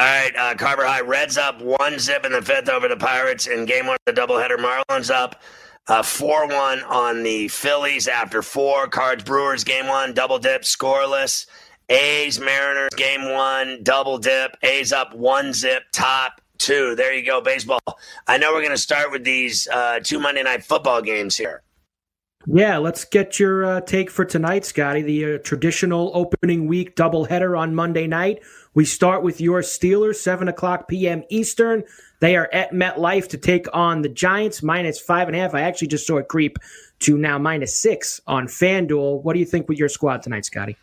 [0.00, 1.02] All right, uh, Carver High.
[1.02, 4.18] Reds up one zip in the fifth over the Pirates in game one of the
[4.18, 4.56] doubleheader.
[4.56, 5.42] Marlins up
[5.90, 8.86] 4 1 on the Phillies after four.
[8.86, 11.46] Cards Brewers game one, double dip, scoreless.
[11.88, 14.56] A's Mariners game one, double dip.
[14.62, 16.94] A's up one zip, top two.
[16.94, 17.80] There you go, baseball.
[18.28, 21.62] I know we're going to start with these uh, two Monday night football games here.
[22.46, 25.02] Yeah, let's get your uh, take for tonight, Scotty.
[25.02, 28.40] The uh, traditional opening week doubleheader on Monday night.
[28.74, 31.24] We start with your Steelers, 7 o'clock p.m.
[31.28, 31.82] Eastern.
[32.20, 35.54] They are at MetLife to take on the Giants, minus five and a half.
[35.54, 36.58] I actually just saw it creep
[37.00, 39.22] to now minus six on FanDuel.
[39.22, 40.76] What do you think with your squad tonight, Scotty?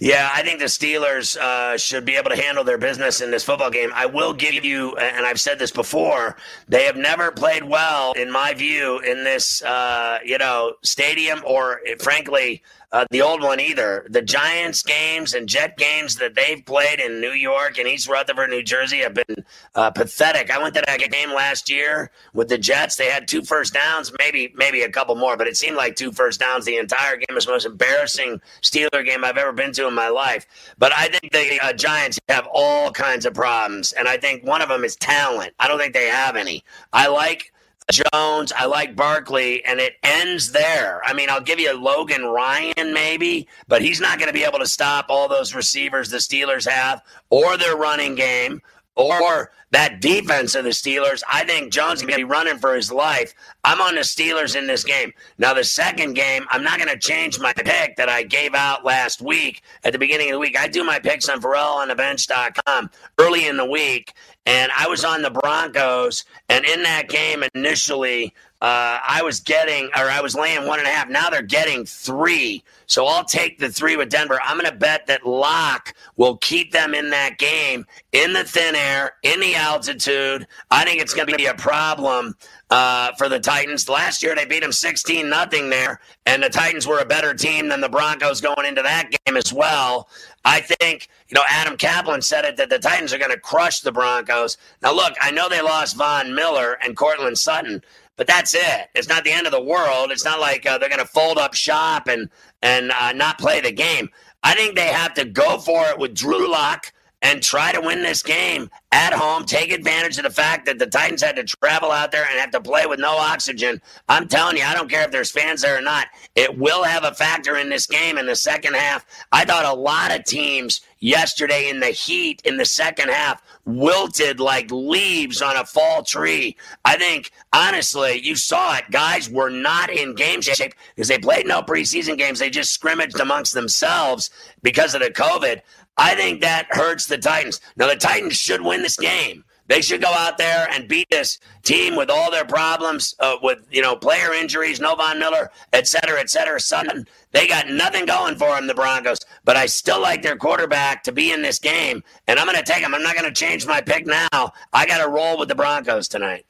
[0.00, 3.44] Yeah, I think the Steelers uh, should be able to handle their business in this
[3.44, 3.90] football game.
[3.94, 8.28] I will give you, and I've said this before, they have never played well, in
[8.28, 14.06] my view, in this, uh, you know, stadium or, frankly, uh, the old one either.
[14.08, 18.50] The Giants games and Jet games that they've played in New York and East Rutherford,
[18.50, 20.50] New Jersey, have been uh, pathetic.
[20.50, 22.96] I went to that game last year with the Jets.
[22.96, 26.12] They had two first downs, maybe maybe a couple more, but it seemed like two
[26.12, 27.26] first downs the entire game.
[27.28, 30.46] It was the most embarrassing Steeler game I've ever been to in my life.
[30.78, 34.62] But I think the uh, Giants have all kinds of problems, and I think one
[34.62, 35.52] of them is talent.
[35.58, 36.64] I don't think they have any.
[36.92, 37.52] I like
[37.90, 38.52] Jones.
[38.56, 41.02] I like Barkley, and it ends there.
[41.04, 44.58] I mean, I'll give you Logan Ryan maybe, but he's not going to be able
[44.58, 48.60] to stop all those receivers the Steelers have, or their running game,
[48.94, 51.22] or that defense of the Steelers.
[51.30, 53.34] I think Jones to be running for his life.
[53.64, 55.12] I'm on the Steelers in this game.
[55.36, 58.84] Now, the second game, I'm not going to change my pick that I gave out
[58.84, 60.58] last week at the beginning of the week.
[60.58, 64.14] I do my picks on FerrallOnTheBench.com early in the week,
[64.46, 66.24] and I was on the Broncos.
[66.48, 70.88] And in that game, initially, uh, I was getting, or I was laying one and
[70.88, 71.08] a half.
[71.08, 72.64] Now they're getting three.
[72.86, 74.40] So I'll take the three with Denver.
[74.42, 78.74] I'm going to bet that Lock will keep them in that game in the thin
[78.74, 80.46] air, in the altitude.
[80.70, 82.34] I think it's going to be a problem
[82.70, 83.88] uh, for the Titans.
[83.88, 87.68] Last year they beat them 16 nothing there, and the Titans were a better team
[87.68, 90.08] than the Broncos going into that game as well.
[90.44, 93.80] I think, you know, Adam Kaplan said it that the Titans are going to crush
[93.80, 94.56] the Broncos.
[94.82, 97.82] Now, look, I know they lost Von Miller and Courtland Sutton,
[98.16, 98.88] but that's it.
[98.94, 100.10] It's not the end of the world.
[100.10, 102.28] It's not like uh, they're going to fold up shop and
[102.60, 104.10] and uh, not play the game.
[104.42, 106.92] I think they have to go for it with Drew Lock
[107.22, 109.44] and try to win this game at home.
[109.44, 112.50] Take advantage of the fact that the Titans had to travel out there and have
[112.52, 113.80] to play with no oxygen.
[114.08, 116.06] I'm telling you, I don't care if there's fans there or not.
[116.36, 119.04] It will have a factor in this game in the second half.
[119.32, 124.40] I thought a lot of teams yesterday in the heat in the second half wilted
[124.40, 126.56] like leaves on a fall tree.
[126.84, 128.84] I think, honestly, you saw it.
[128.90, 132.38] Guys were not in game shape because they played no preseason games.
[132.38, 134.30] They just scrimmaged amongst themselves
[134.62, 135.60] because of the COVID.
[135.98, 137.60] I think that hurts the Titans.
[137.76, 139.44] Now, the Titans should win this game.
[139.66, 143.66] They should go out there and beat this team with all their problems, uh, with
[143.70, 146.58] you know player injuries, no Von Miller, et cetera, et cetera.
[146.58, 149.18] Sudden, they got nothing going for them, the Broncos.
[149.44, 152.64] But I still like their quarterback to be in this game, and I'm going to
[152.64, 152.94] take them.
[152.94, 154.52] I'm not going to change my pick now.
[154.72, 156.46] I got to roll with the Broncos tonight.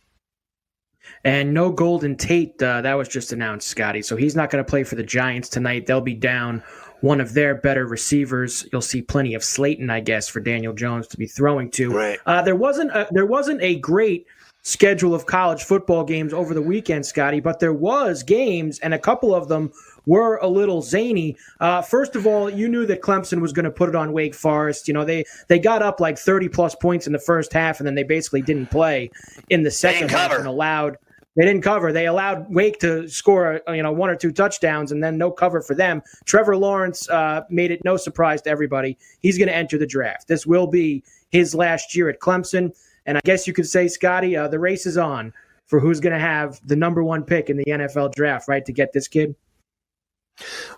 [1.24, 4.03] And no Golden Tate, uh, that was just announced, Scotty.
[4.03, 5.86] So he's not going to play for the Giants tonight.
[5.86, 6.62] They'll be down
[7.01, 8.66] one of their better receivers.
[8.72, 11.90] You'll see plenty of Slayton, I guess, for Daniel Jones to be throwing to.
[11.90, 12.18] Right.
[12.26, 14.26] Uh, there wasn't a, there wasn't a great
[14.62, 18.99] schedule of college football games over the weekend, Scotty, but there was games, and a
[18.99, 19.72] couple of them
[20.07, 21.36] were a little zany.
[21.61, 24.34] Uh, first of all, you knew that Clemson was going to put it on Wake
[24.34, 24.88] Forest.
[24.88, 27.86] You know, they they got up like 30 plus points in the first half, and
[27.86, 29.11] then they basically didn't play
[29.49, 30.96] in the second half and allowed
[31.39, 31.93] they didn't cover.
[31.93, 35.62] They allowed Wake to score, you know, one or two touchdowns, and then no cover
[35.62, 36.03] for them.
[36.24, 38.99] Trevor Lawrence uh, made it no surprise to everybody.
[39.20, 40.26] He's going to enter the draft.
[40.26, 42.74] This will be his last year at Clemson,
[43.07, 45.32] and I guess you could say, Scotty, uh, the race is on
[45.66, 48.64] for who's going to have the number one pick in the NFL draft, right?
[48.64, 49.36] To get this kid.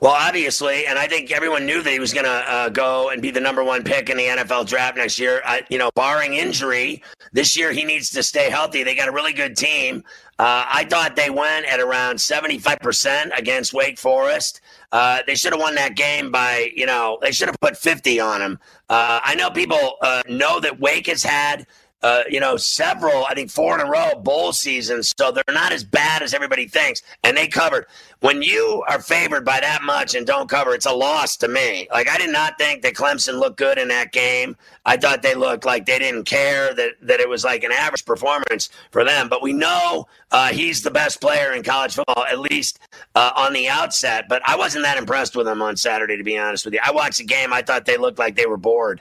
[0.00, 3.20] Well, obviously, and I think everyone knew that he was going to uh, go and
[3.20, 5.42] be the number one pick in the NFL draft next year.
[5.44, 7.02] I, you know, barring injury,
[7.32, 8.82] this year he needs to stay healthy.
[8.82, 10.02] They got a really good team.
[10.38, 14.62] Uh, I thought they went at around 75% against Wake Forest.
[14.90, 18.20] Uh, they should have won that game by, you know, they should have put 50
[18.20, 18.58] on them.
[18.88, 21.66] Uh, I know people uh, know that Wake has had
[22.02, 25.12] uh, you know, several, I think four in a row bowl seasons.
[25.18, 27.02] So they're not as bad as everybody thinks.
[27.24, 27.86] And they covered.
[28.20, 31.88] When you are favored by that much and don't cover, it's a loss to me.
[31.90, 34.56] Like, I did not think that Clemson looked good in that game.
[34.84, 38.04] I thought they looked like they didn't care, that, that it was like an average
[38.04, 39.28] performance for them.
[39.30, 42.78] But we know uh, he's the best player in college football, at least
[43.14, 44.26] uh, on the outset.
[44.28, 46.80] But I wasn't that impressed with him on Saturday, to be honest with you.
[46.84, 47.54] I watched the game.
[47.54, 49.00] I thought they looked like they were bored.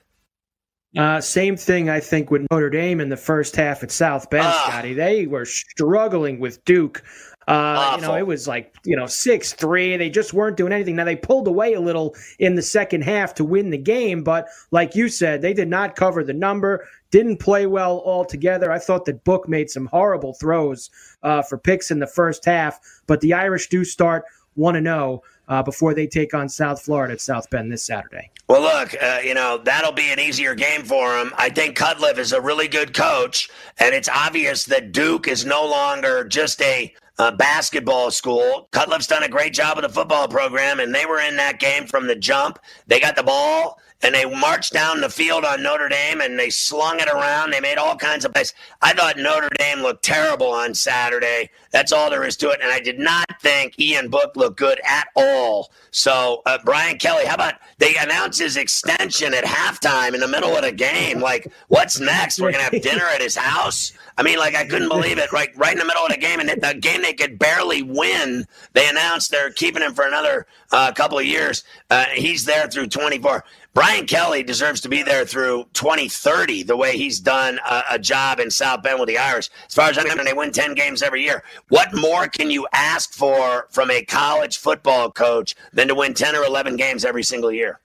[0.97, 4.47] Uh, same thing, I think, with Notre Dame in the first half at South Bend,
[4.47, 4.93] uh, Scotty.
[4.93, 7.03] They were struggling with Duke.
[7.47, 9.97] Uh, you know, it was like, you know, 6 3.
[9.97, 10.95] They just weren't doing anything.
[10.95, 14.47] Now, they pulled away a little in the second half to win the game, but
[14.69, 18.71] like you said, they did not cover the number, didn't play well altogether.
[18.71, 20.91] I thought that Book made some horrible throws
[21.23, 24.25] uh, for picks in the first half, but the Irish do start
[24.59, 28.29] 1 0 uh, before they take on South Florida at South Bend this Saturday.
[28.47, 31.31] Well, look, uh, you know, that'll be an easier game for him.
[31.37, 33.49] I think Cutcliffe is a really good coach,
[33.79, 38.67] and it's obvious that Duke is no longer just a uh, basketball school.
[38.71, 41.85] Cutcliffe's done a great job with the football program, and they were in that game
[41.85, 42.59] from the jump.
[42.87, 46.49] They got the ball and they marched down the field on Notre Dame and they
[46.49, 47.51] slung it around.
[47.51, 48.53] They made all kinds of plays.
[48.81, 51.49] I thought Notre Dame looked terrible on Saturday.
[51.71, 52.61] That's all there is to it.
[52.61, 55.71] And I did not think Ian Book looked good at all.
[55.91, 60.55] So, uh, Brian Kelly, how about they announce his extension at halftime in the middle
[60.55, 61.19] of the game?
[61.19, 62.39] Like, what's next?
[62.39, 63.93] We're going to have dinner at his house?
[64.19, 65.31] I mean, like I couldn't believe it.
[65.31, 68.45] Right, right in the middle of the game, and the game they could barely win.
[68.73, 71.63] They announced they're keeping him for another uh, couple of years.
[71.89, 73.45] Uh, he's there through 24.
[73.75, 78.39] Brian Kelly deserves to be there through 2030, the way he's done a, a job
[78.39, 79.49] in South Bend with the Irish.
[79.67, 81.43] As far as I'm concerned, they win 10 games every year.
[81.69, 86.35] What more can you ask for from a college football coach than to win 10
[86.35, 87.79] or 11 games every single year?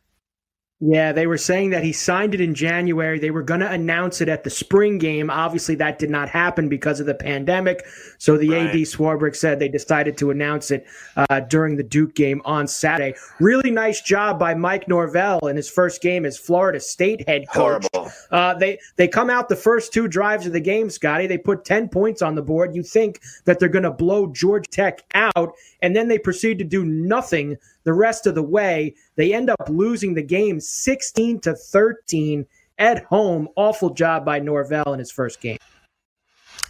[0.86, 3.18] Yeah, they were saying that he signed it in January.
[3.18, 5.30] They were going to announce it at the spring game.
[5.30, 7.86] Obviously, that did not happen because of the pandemic.
[8.18, 8.66] So the right.
[8.68, 13.16] AD Swarbrick said they decided to announce it uh, during the Duke game on Saturday.
[13.40, 17.86] Really nice job by Mike Norvell in his first game as Florida State head coach.
[18.30, 21.26] Uh, they they come out the first two drives of the game, Scotty.
[21.26, 22.76] They put ten points on the board.
[22.76, 26.64] You think that they're going to blow Georgia Tech out, and then they proceed to
[26.64, 28.94] do nothing the rest of the way.
[29.16, 32.46] They end up losing the game 16 to 13
[32.78, 33.48] at home.
[33.56, 35.58] Awful job by Norvell in his first game.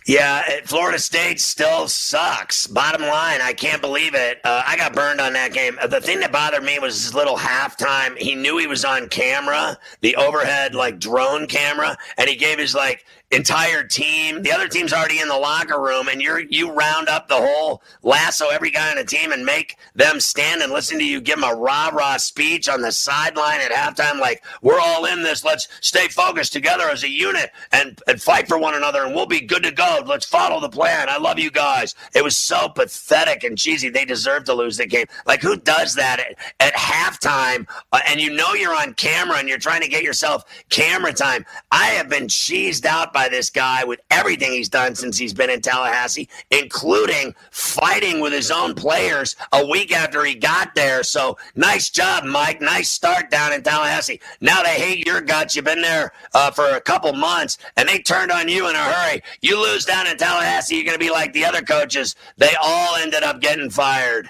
[0.06, 2.66] Yeah, Florida State still sucks.
[2.66, 4.38] Bottom line, I can't believe it.
[4.44, 5.78] Uh, I got burned on that game.
[5.88, 8.18] The thing that bothered me was his little halftime.
[8.18, 12.74] He knew he was on camera, the overhead like drone camera, and he gave his
[12.74, 14.42] like entire team.
[14.42, 17.82] The other team's already in the locker room, and you're you round up the whole
[18.02, 21.40] lasso every guy on the team and make them stand and listen to you give
[21.40, 24.20] them a rah rah speech on the sideline at halftime.
[24.20, 25.44] Like we're all in this.
[25.44, 29.26] Let's stay focused together as a unit and and fight for one another, and we'll
[29.26, 30.02] be good to go.
[30.06, 31.08] Let's follow the plan.
[31.08, 31.94] I love you guys.
[32.14, 33.88] It was so pathetic and cheesy.
[33.88, 35.06] They deserve to lose the game.
[35.26, 37.66] Like who does that at, at halftime?
[37.92, 41.44] Uh, and you know you're on camera and you're trying to get yourself camera time.
[41.70, 45.48] I have been cheesed out by this guy with everything he's done since he's been
[45.48, 51.02] in Tallahassee, including fighting with his own players a week after he got there.
[51.02, 52.60] So nice job, Mike.
[52.60, 54.20] Nice start down in Tallahassee.
[54.42, 55.56] Now they hate your guts.
[55.56, 58.78] You've been there uh, for a couple months, and they turned on you in a
[58.78, 59.22] hurry.
[59.40, 62.16] You lose down in Tallahassee, you're going to be like the other coaches.
[62.36, 64.28] They all ended up getting fired.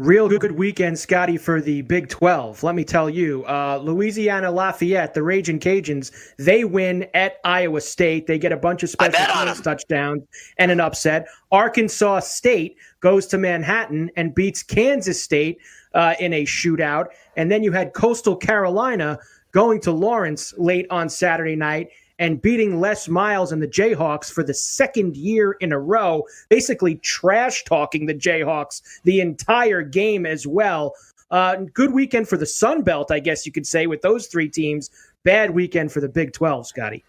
[0.00, 2.62] Real good weekend, Scotty, for the Big 12.
[2.62, 8.26] Let me tell you, uh, Louisiana Lafayette, the Raging Cajuns, they win at Iowa State.
[8.26, 10.22] They get a bunch of special teams touchdowns
[10.56, 11.26] and an upset.
[11.52, 15.58] Arkansas State goes to Manhattan and beats Kansas State
[15.92, 17.08] uh, in a shootout.
[17.36, 19.18] And then you had Coastal Carolina
[19.52, 21.90] going to Lawrence late on Saturday night
[22.20, 26.96] and beating Les Miles and the Jayhawks for the second year in a row, basically
[26.96, 30.94] trash talking the Jayhawks the entire game as well.
[31.30, 34.48] Uh, good weekend for the Sun Belt, I guess you could say, with those three
[34.48, 34.90] teams.
[35.24, 37.04] Bad weekend for the Big 12, Scotty.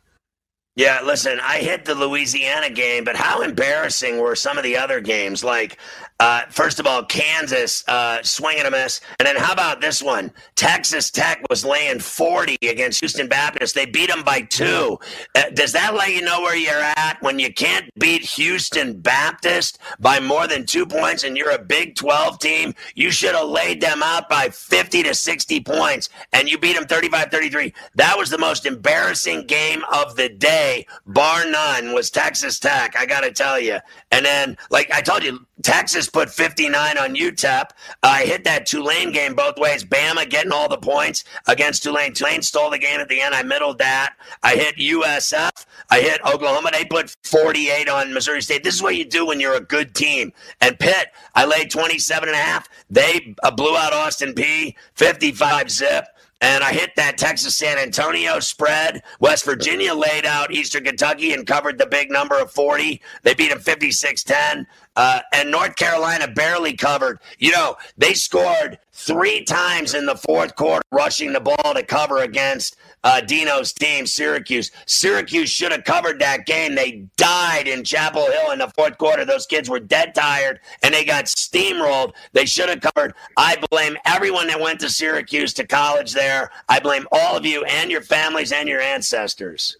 [0.75, 5.01] Yeah, listen, I hit the Louisiana game, but how embarrassing were some of the other
[5.01, 5.43] games?
[5.43, 5.77] Like,
[6.21, 9.01] uh, first of all, Kansas uh, swinging a miss.
[9.19, 10.31] And then how about this one?
[10.55, 13.75] Texas Tech was laying 40 against Houston Baptist.
[13.75, 14.99] They beat them by two.
[15.35, 17.17] Uh, does that let you know where you're at?
[17.21, 21.95] When you can't beat Houston Baptist by more than two points and you're a Big
[21.95, 26.57] 12 team, you should have laid them out by 50 to 60 points and you
[26.57, 27.73] beat them 35 33.
[27.95, 32.95] That was the most embarrassing game of the day day, bar none, was Texas Tech.
[32.97, 33.77] I got to tell you.
[34.11, 37.69] And then, like I told you, Texas put 59 on UTEP.
[38.03, 39.83] I hit that Tulane game both ways.
[39.83, 42.13] Bama getting all the points against Tulane.
[42.13, 43.35] Tulane stole the game at the end.
[43.35, 44.15] I middled that.
[44.43, 45.65] I hit USF.
[45.89, 46.69] I hit Oklahoma.
[46.71, 48.63] They put 48 on Missouri State.
[48.63, 50.31] This is what you do when you're a good team.
[50.61, 52.67] And Pitt, I laid 27 and a half.
[52.89, 56.05] They uh, blew out Austin Peay 55 zip
[56.41, 59.03] and I hit that Texas San Antonio spread.
[59.19, 62.99] West Virginia laid out Eastern Kentucky and covered the big number of 40.
[63.21, 64.67] They beat them 56 10.
[64.95, 67.19] Uh, and North Carolina barely covered.
[67.39, 72.19] You know, they scored three times in the fourth quarter, rushing the ball to cover
[72.19, 74.69] against uh, Dino's team, Syracuse.
[74.85, 76.75] Syracuse should have covered that game.
[76.75, 79.25] They died in Chapel Hill in the fourth quarter.
[79.25, 82.13] Those kids were dead tired and they got steamrolled.
[82.33, 83.15] They should have covered.
[83.37, 86.51] I blame everyone that went to Syracuse to college there.
[86.69, 89.77] I blame all of you and your families and your ancestors.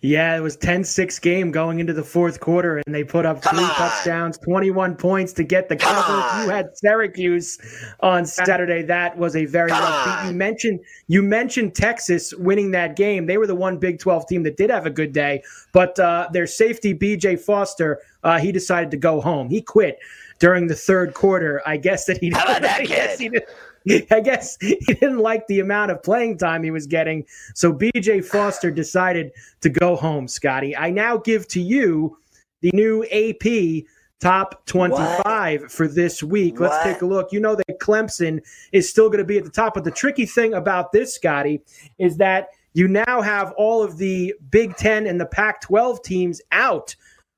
[0.00, 3.64] Yeah, it was 10-6 game going into the fourth quarter, and they put up three
[3.64, 6.42] touchdowns, 21 points to get the cover.
[6.42, 7.58] You had Syracuse
[8.00, 8.82] on Saturday.
[8.82, 10.30] That was a very rough beat.
[10.30, 13.26] You mentioned you mentioned Texas winning that game.
[13.26, 16.28] They were the one Big 12 team that did have a good day, but uh,
[16.32, 17.36] their safety B.J.
[17.36, 19.48] Foster, uh, he decided to go home.
[19.48, 19.98] He quit
[20.38, 21.62] during the third quarter.
[21.64, 22.30] I guess that he.
[22.30, 23.44] How about that kid?
[24.10, 27.26] I guess he didn't like the amount of playing time he was getting.
[27.54, 30.76] So BJ Foster decided to go home, Scotty.
[30.76, 32.18] I now give to you
[32.60, 33.84] the new AP
[34.20, 35.70] top 25 what?
[35.70, 36.60] for this week.
[36.60, 36.84] Let's what?
[36.84, 37.32] take a look.
[37.32, 39.74] You know that Clemson is still going to be at the top.
[39.74, 41.60] But the tricky thing about this, Scotty,
[41.98, 46.40] is that you now have all of the Big Ten and the Pac 12 teams
[46.52, 46.94] out.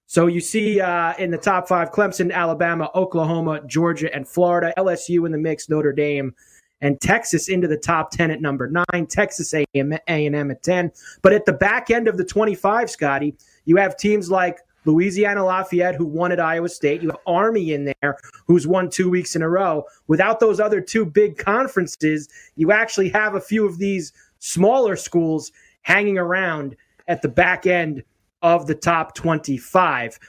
[0.06, 4.72] So you see uh, in the top five Clemson, Alabama, Oklahoma, Georgia, and Florida.
[4.76, 6.34] LSU in the mix, Notre Dame,
[6.80, 10.92] and Texas into the top 10 at number nine, Texas A&M at 10.
[11.22, 13.34] But at the back end of the 25, Scotty,
[13.64, 17.02] you have teams like Louisiana Lafayette, who won at Iowa State.
[17.02, 19.84] You have Army in there, who's won two weeks in a row.
[20.08, 25.52] Without those other two big conferences, you actually have a few of these smaller schools
[25.82, 26.76] hanging around
[27.08, 28.02] at the back end
[28.44, 30.20] of the top 25.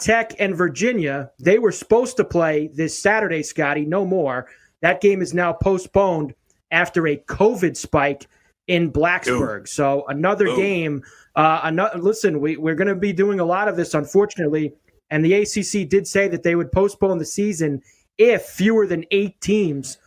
[0.00, 4.48] Tech and Virginia, they were supposed to play this Saturday, Scotty, no more.
[4.82, 6.34] That game is now postponed
[6.70, 8.26] after a COVID spike
[8.66, 9.62] in Blacksburg.
[9.62, 9.66] Ooh.
[9.66, 10.56] So another Ooh.
[10.56, 11.02] game.
[11.36, 14.72] Uh, another, listen, we, we're going to be doing a lot of this, unfortunately.
[15.10, 17.82] And the ACC did say that they would postpone the season
[18.18, 19.98] if fewer than eight teams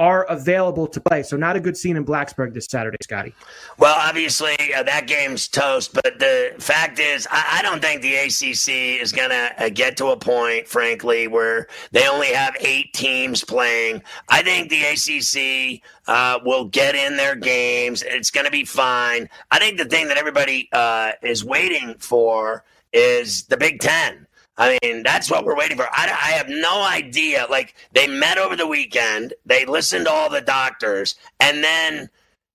[0.00, 1.22] are available to play.
[1.22, 3.34] So not a good scene in Blacksburg this Saturday, Scotty.
[3.78, 8.14] Well, obviously uh, that game's toast, but the fact is, I, I don't think the
[8.14, 12.94] ACC is going to uh, get to a point, frankly, where they only have eight
[12.94, 14.02] teams playing.
[14.30, 18.02] I think the ACC uh, will get in their games.
[18.02, 19.28] It's going to be fine.
[19.50, 24.26] I think the thing that everybody uh, is waiting for is the Big Ten.
[24.60, 25.88] I mean, that's what we're waiting for.
[25.90, 27.46] I, I, have no idea.
[27.48, 32.10] Like, they met over the weekend, they listened to all the doctors, and then,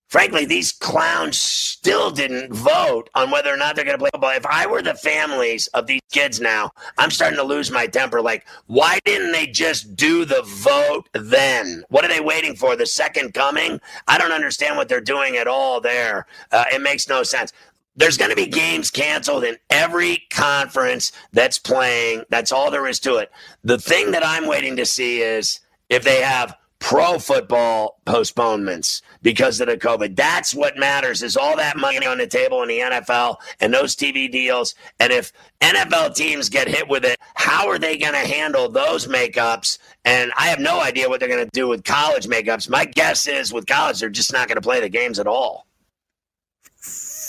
[0.08, 4.30] frankly, these clowns still didn't vote on whether or not they're going to play football.
[4.30, 8.22] If I were the families of these kids now, I'm starting to lose my temper.
[8.22, 11.84] Like, why didn't they just do the vote then?
[11.90, 12.76] What are they waiting for?
[12.76, 13.82] The second coming?
[14.08, 16.28] I don't understand what they're doing at all there.
[16.52, 17.52] Uh, it makes no sense
[17.96, 22.24] there's going to be games canceled in every conference that's playing.
[22.30, 23.32] That's all there is to it.
[23.64, 29.60] The thing that I'm waiting to see is if they have pro football postponements because
[29.60, 30.16] of the COVID.
[30.16, 33.96] That's what matters is all that money on the table in the NFL and those
[33.96, 34.76] TV deals.
[35.00, 39.08] And if NFL teams get hit with it, how are they going to handle those
[39.08, 39.80] makeups?
[40.04, 42.70] And I have no idea what they're going to do with college makeups.
[42.70, 45.66] My guess is with college, they're just not going to play the games at all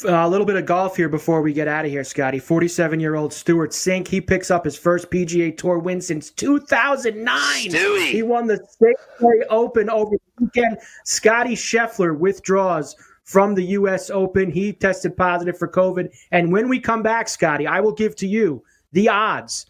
[0.05, 2.39] Uh, a little bit of golf here before we get out of here, Scotty.
[2.39, 4.09] 47 year old Stewart Cink.
[4.09, 7.39] He picks up his first PGA Tour win since 2009.
[7.71, 8.11] Stewie.
[8.11, 10.79] He won the Safeway Open over the weekend.
[11.05, 14.11] Scottie Scheffler withdraws from the U.S.
[14.11, 14.51] Open.
[14.51, 16.15] He tested positive for COVID.
[16.31, 19.67] And when we come back, Scotty, I will give to you the odds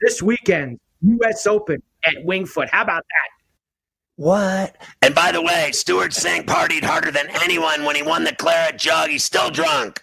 [0.00, 1.46] this weekend, U.S.
[1.46, 2.68] Open at Wingfoot.
[2.70, 3.37] How about that?
[4.18, 4.74] What?
[5.00, 8.76] And by the way, Stewart Cink partied harder than anyone when he won the Claret
[8.76, 9.10] Jug.
[9.10, 10.02] He's still drunk.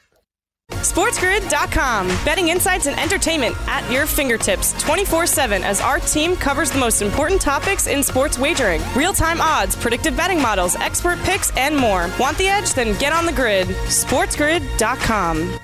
[0.71, 2.07] SportsGrid.com.
[2.23, 7.01] Betting insights and entertainment at your fingertips 24 7 as our team covers the most
[7.01, 12.09] important topics in sports wagering real time odds, predictive betting models, expert picks, and more.
[12.17, 12.73] Want the edge?
[12.73, 13.67] Then get on the grid.
[13.67, 15.59] SportsGrid.com.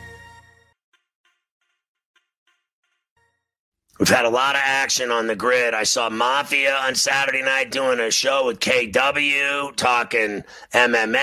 [4.01, 5.75] We've had a lot of action on the grid.
[5.75, 10.43] I saw Mafia on Saturday night doing a show with KW, talking
[10.73, 11.13] MMA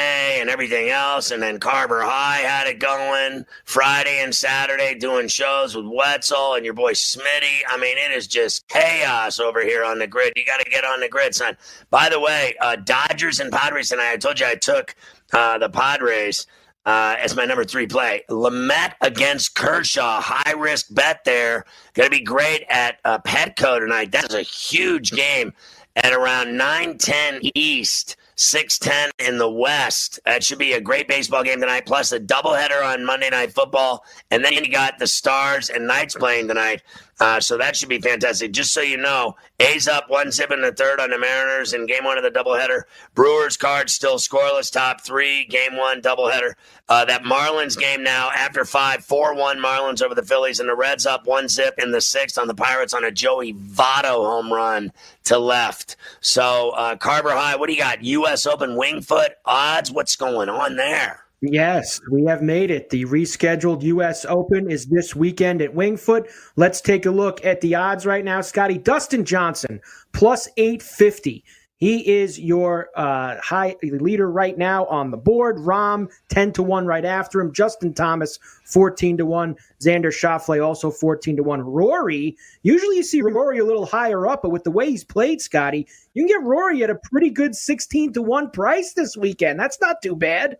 [0.40, 1.32] and everything else.
[1.32, 6.64] And then Carver High had it going Friday and Saturday doing shows with Wetzel and
[6.64, 7.62] your boy Smitty.
[7.68, 10.34] I mean, it is just chaos over here on the grid.
[10.36, 11.56] You got to get on the grid, son.
[11.90, 14.12] By the way, uh, Dodgers and Padres tonight.
[14.12, 14.94] I told you I took
[15.32, 16.46] uh, the Padres
[16.88, 18.22] uh, as my number three play.
[18.30, 21.66] Lamet against Kershaw, high risk bet there.
[21.92, 24.10] Going to be great at uh, Petco tonight.
[24.10, 25.52] That is a huge game
[25.96, 28.16] at around 9:10 East.
[28.36, 30.20] 610 in the West.
[30.24, 34.04] That should be a great baseball game tonight, plus a doubleheader on Monday Night Football.
[34.30, 36.82] And then you got the Stars and Knights playing tonight.
[37.20, 38.52] Uh, so that should be fantastic.
[38.52, 41.86] Just so you know, A's up one zip in the third on the Mariners in
[41.86, 42.82] game one of the doubleheader.
[43.14, 46.52] Brewers card still scoreless, top three, game one doubleheader.
[46.88, 50.76] Uh, that Marlins game now after five, 4 1 Marlins over the Phillies, and the
[50.76, 54.52] Reds up one zip in the sixth on the Pirates on a Joey Votto home
[54.52, 54.92] run
[55.24, 55.96] to left.
[56.20, 58.02] So, uh, Carver High, what do you got?
[58.04, 58.46] U.S.
[58.46, 59.90] Open Wingfoot odds?
[59.90, 61.27] What's going on there?
[61.40, 62.90] Yes, we have made it.
[62.90, 64.24] The rescheduled U.S.
[64.24, 66.28] Open is this weekend at Wingfoot.
[66.56, 68.76] Let's take a look at the odds right now, Scotty.
[68.76, 69.80] Dustin Johnson,
[70.12, 71.44] plus 850.
[71.76, 75.58] He is your uh, high leader right now on the board.
[75.58, 77.52] Rahm, 10 to 1 right after him.
[77.52, 79.54] Justin Thomas, 14 to 1.
[79.80, 81.60] Xander Schauffele, also 14 to 1.
[81.60, 85.40] Rory, usually you see Rory a little higher up, but with the way he's played,
[85.40, 89.60] Scotty, you can get Rory at a pretty good 16 to 1 price this weekend.
[89.60, 90.56] That's not too bad.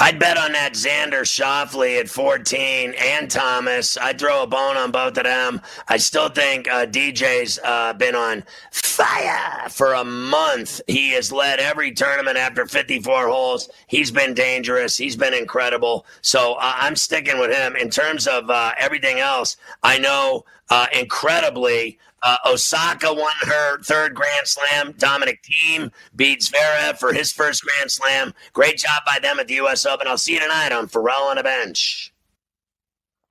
[0.00, 3.98] I'd bet on that Xander Schauffele at 14 and Thomas.
[3.98, 5.60] I'd throw a bone on both of them.
[5.88, 10.80] I still think uh, DJ's uh, been on fire for a month.
[10.86, 13.70] He has led every tournament after 54 holes.
[13.88, 14.96] He's been dangerous.
[14.96, 16.06] He's been incredible.
[16.22, 17.74] So uh, I'm sticking with him.
[17.74, 24.14] In terms of uh, everything else, I know uh, incredibly uh, Osaka won her third
[24.14, 24.94] Grand Slam.
[24.98, 28.34] Dominic Thiem beats Vera for his first Grand Slam.
[28.52, 29.86] Great job by them at the U.S.
[29.86, 30.06] Open.
[30.06, 32.12] I'll see you tonight on Ferrall on a Bench.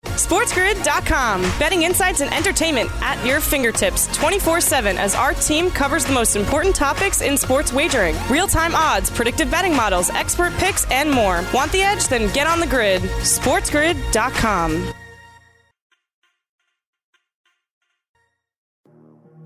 [0.06, 1.42] SportsGrid.com.
[1.60, 6.36] Betting insights and entertainment at your fingertips 24 7 as our team covers the most
[6.36, 11.44] important topics in sports wagering real time odds, predictive betting models, expert picks, and more.
[11.54, 12.08] Want the edge?
[12.08, 13.02] Then get on the grid.
[13.02, 14.94] SportsGrid.com.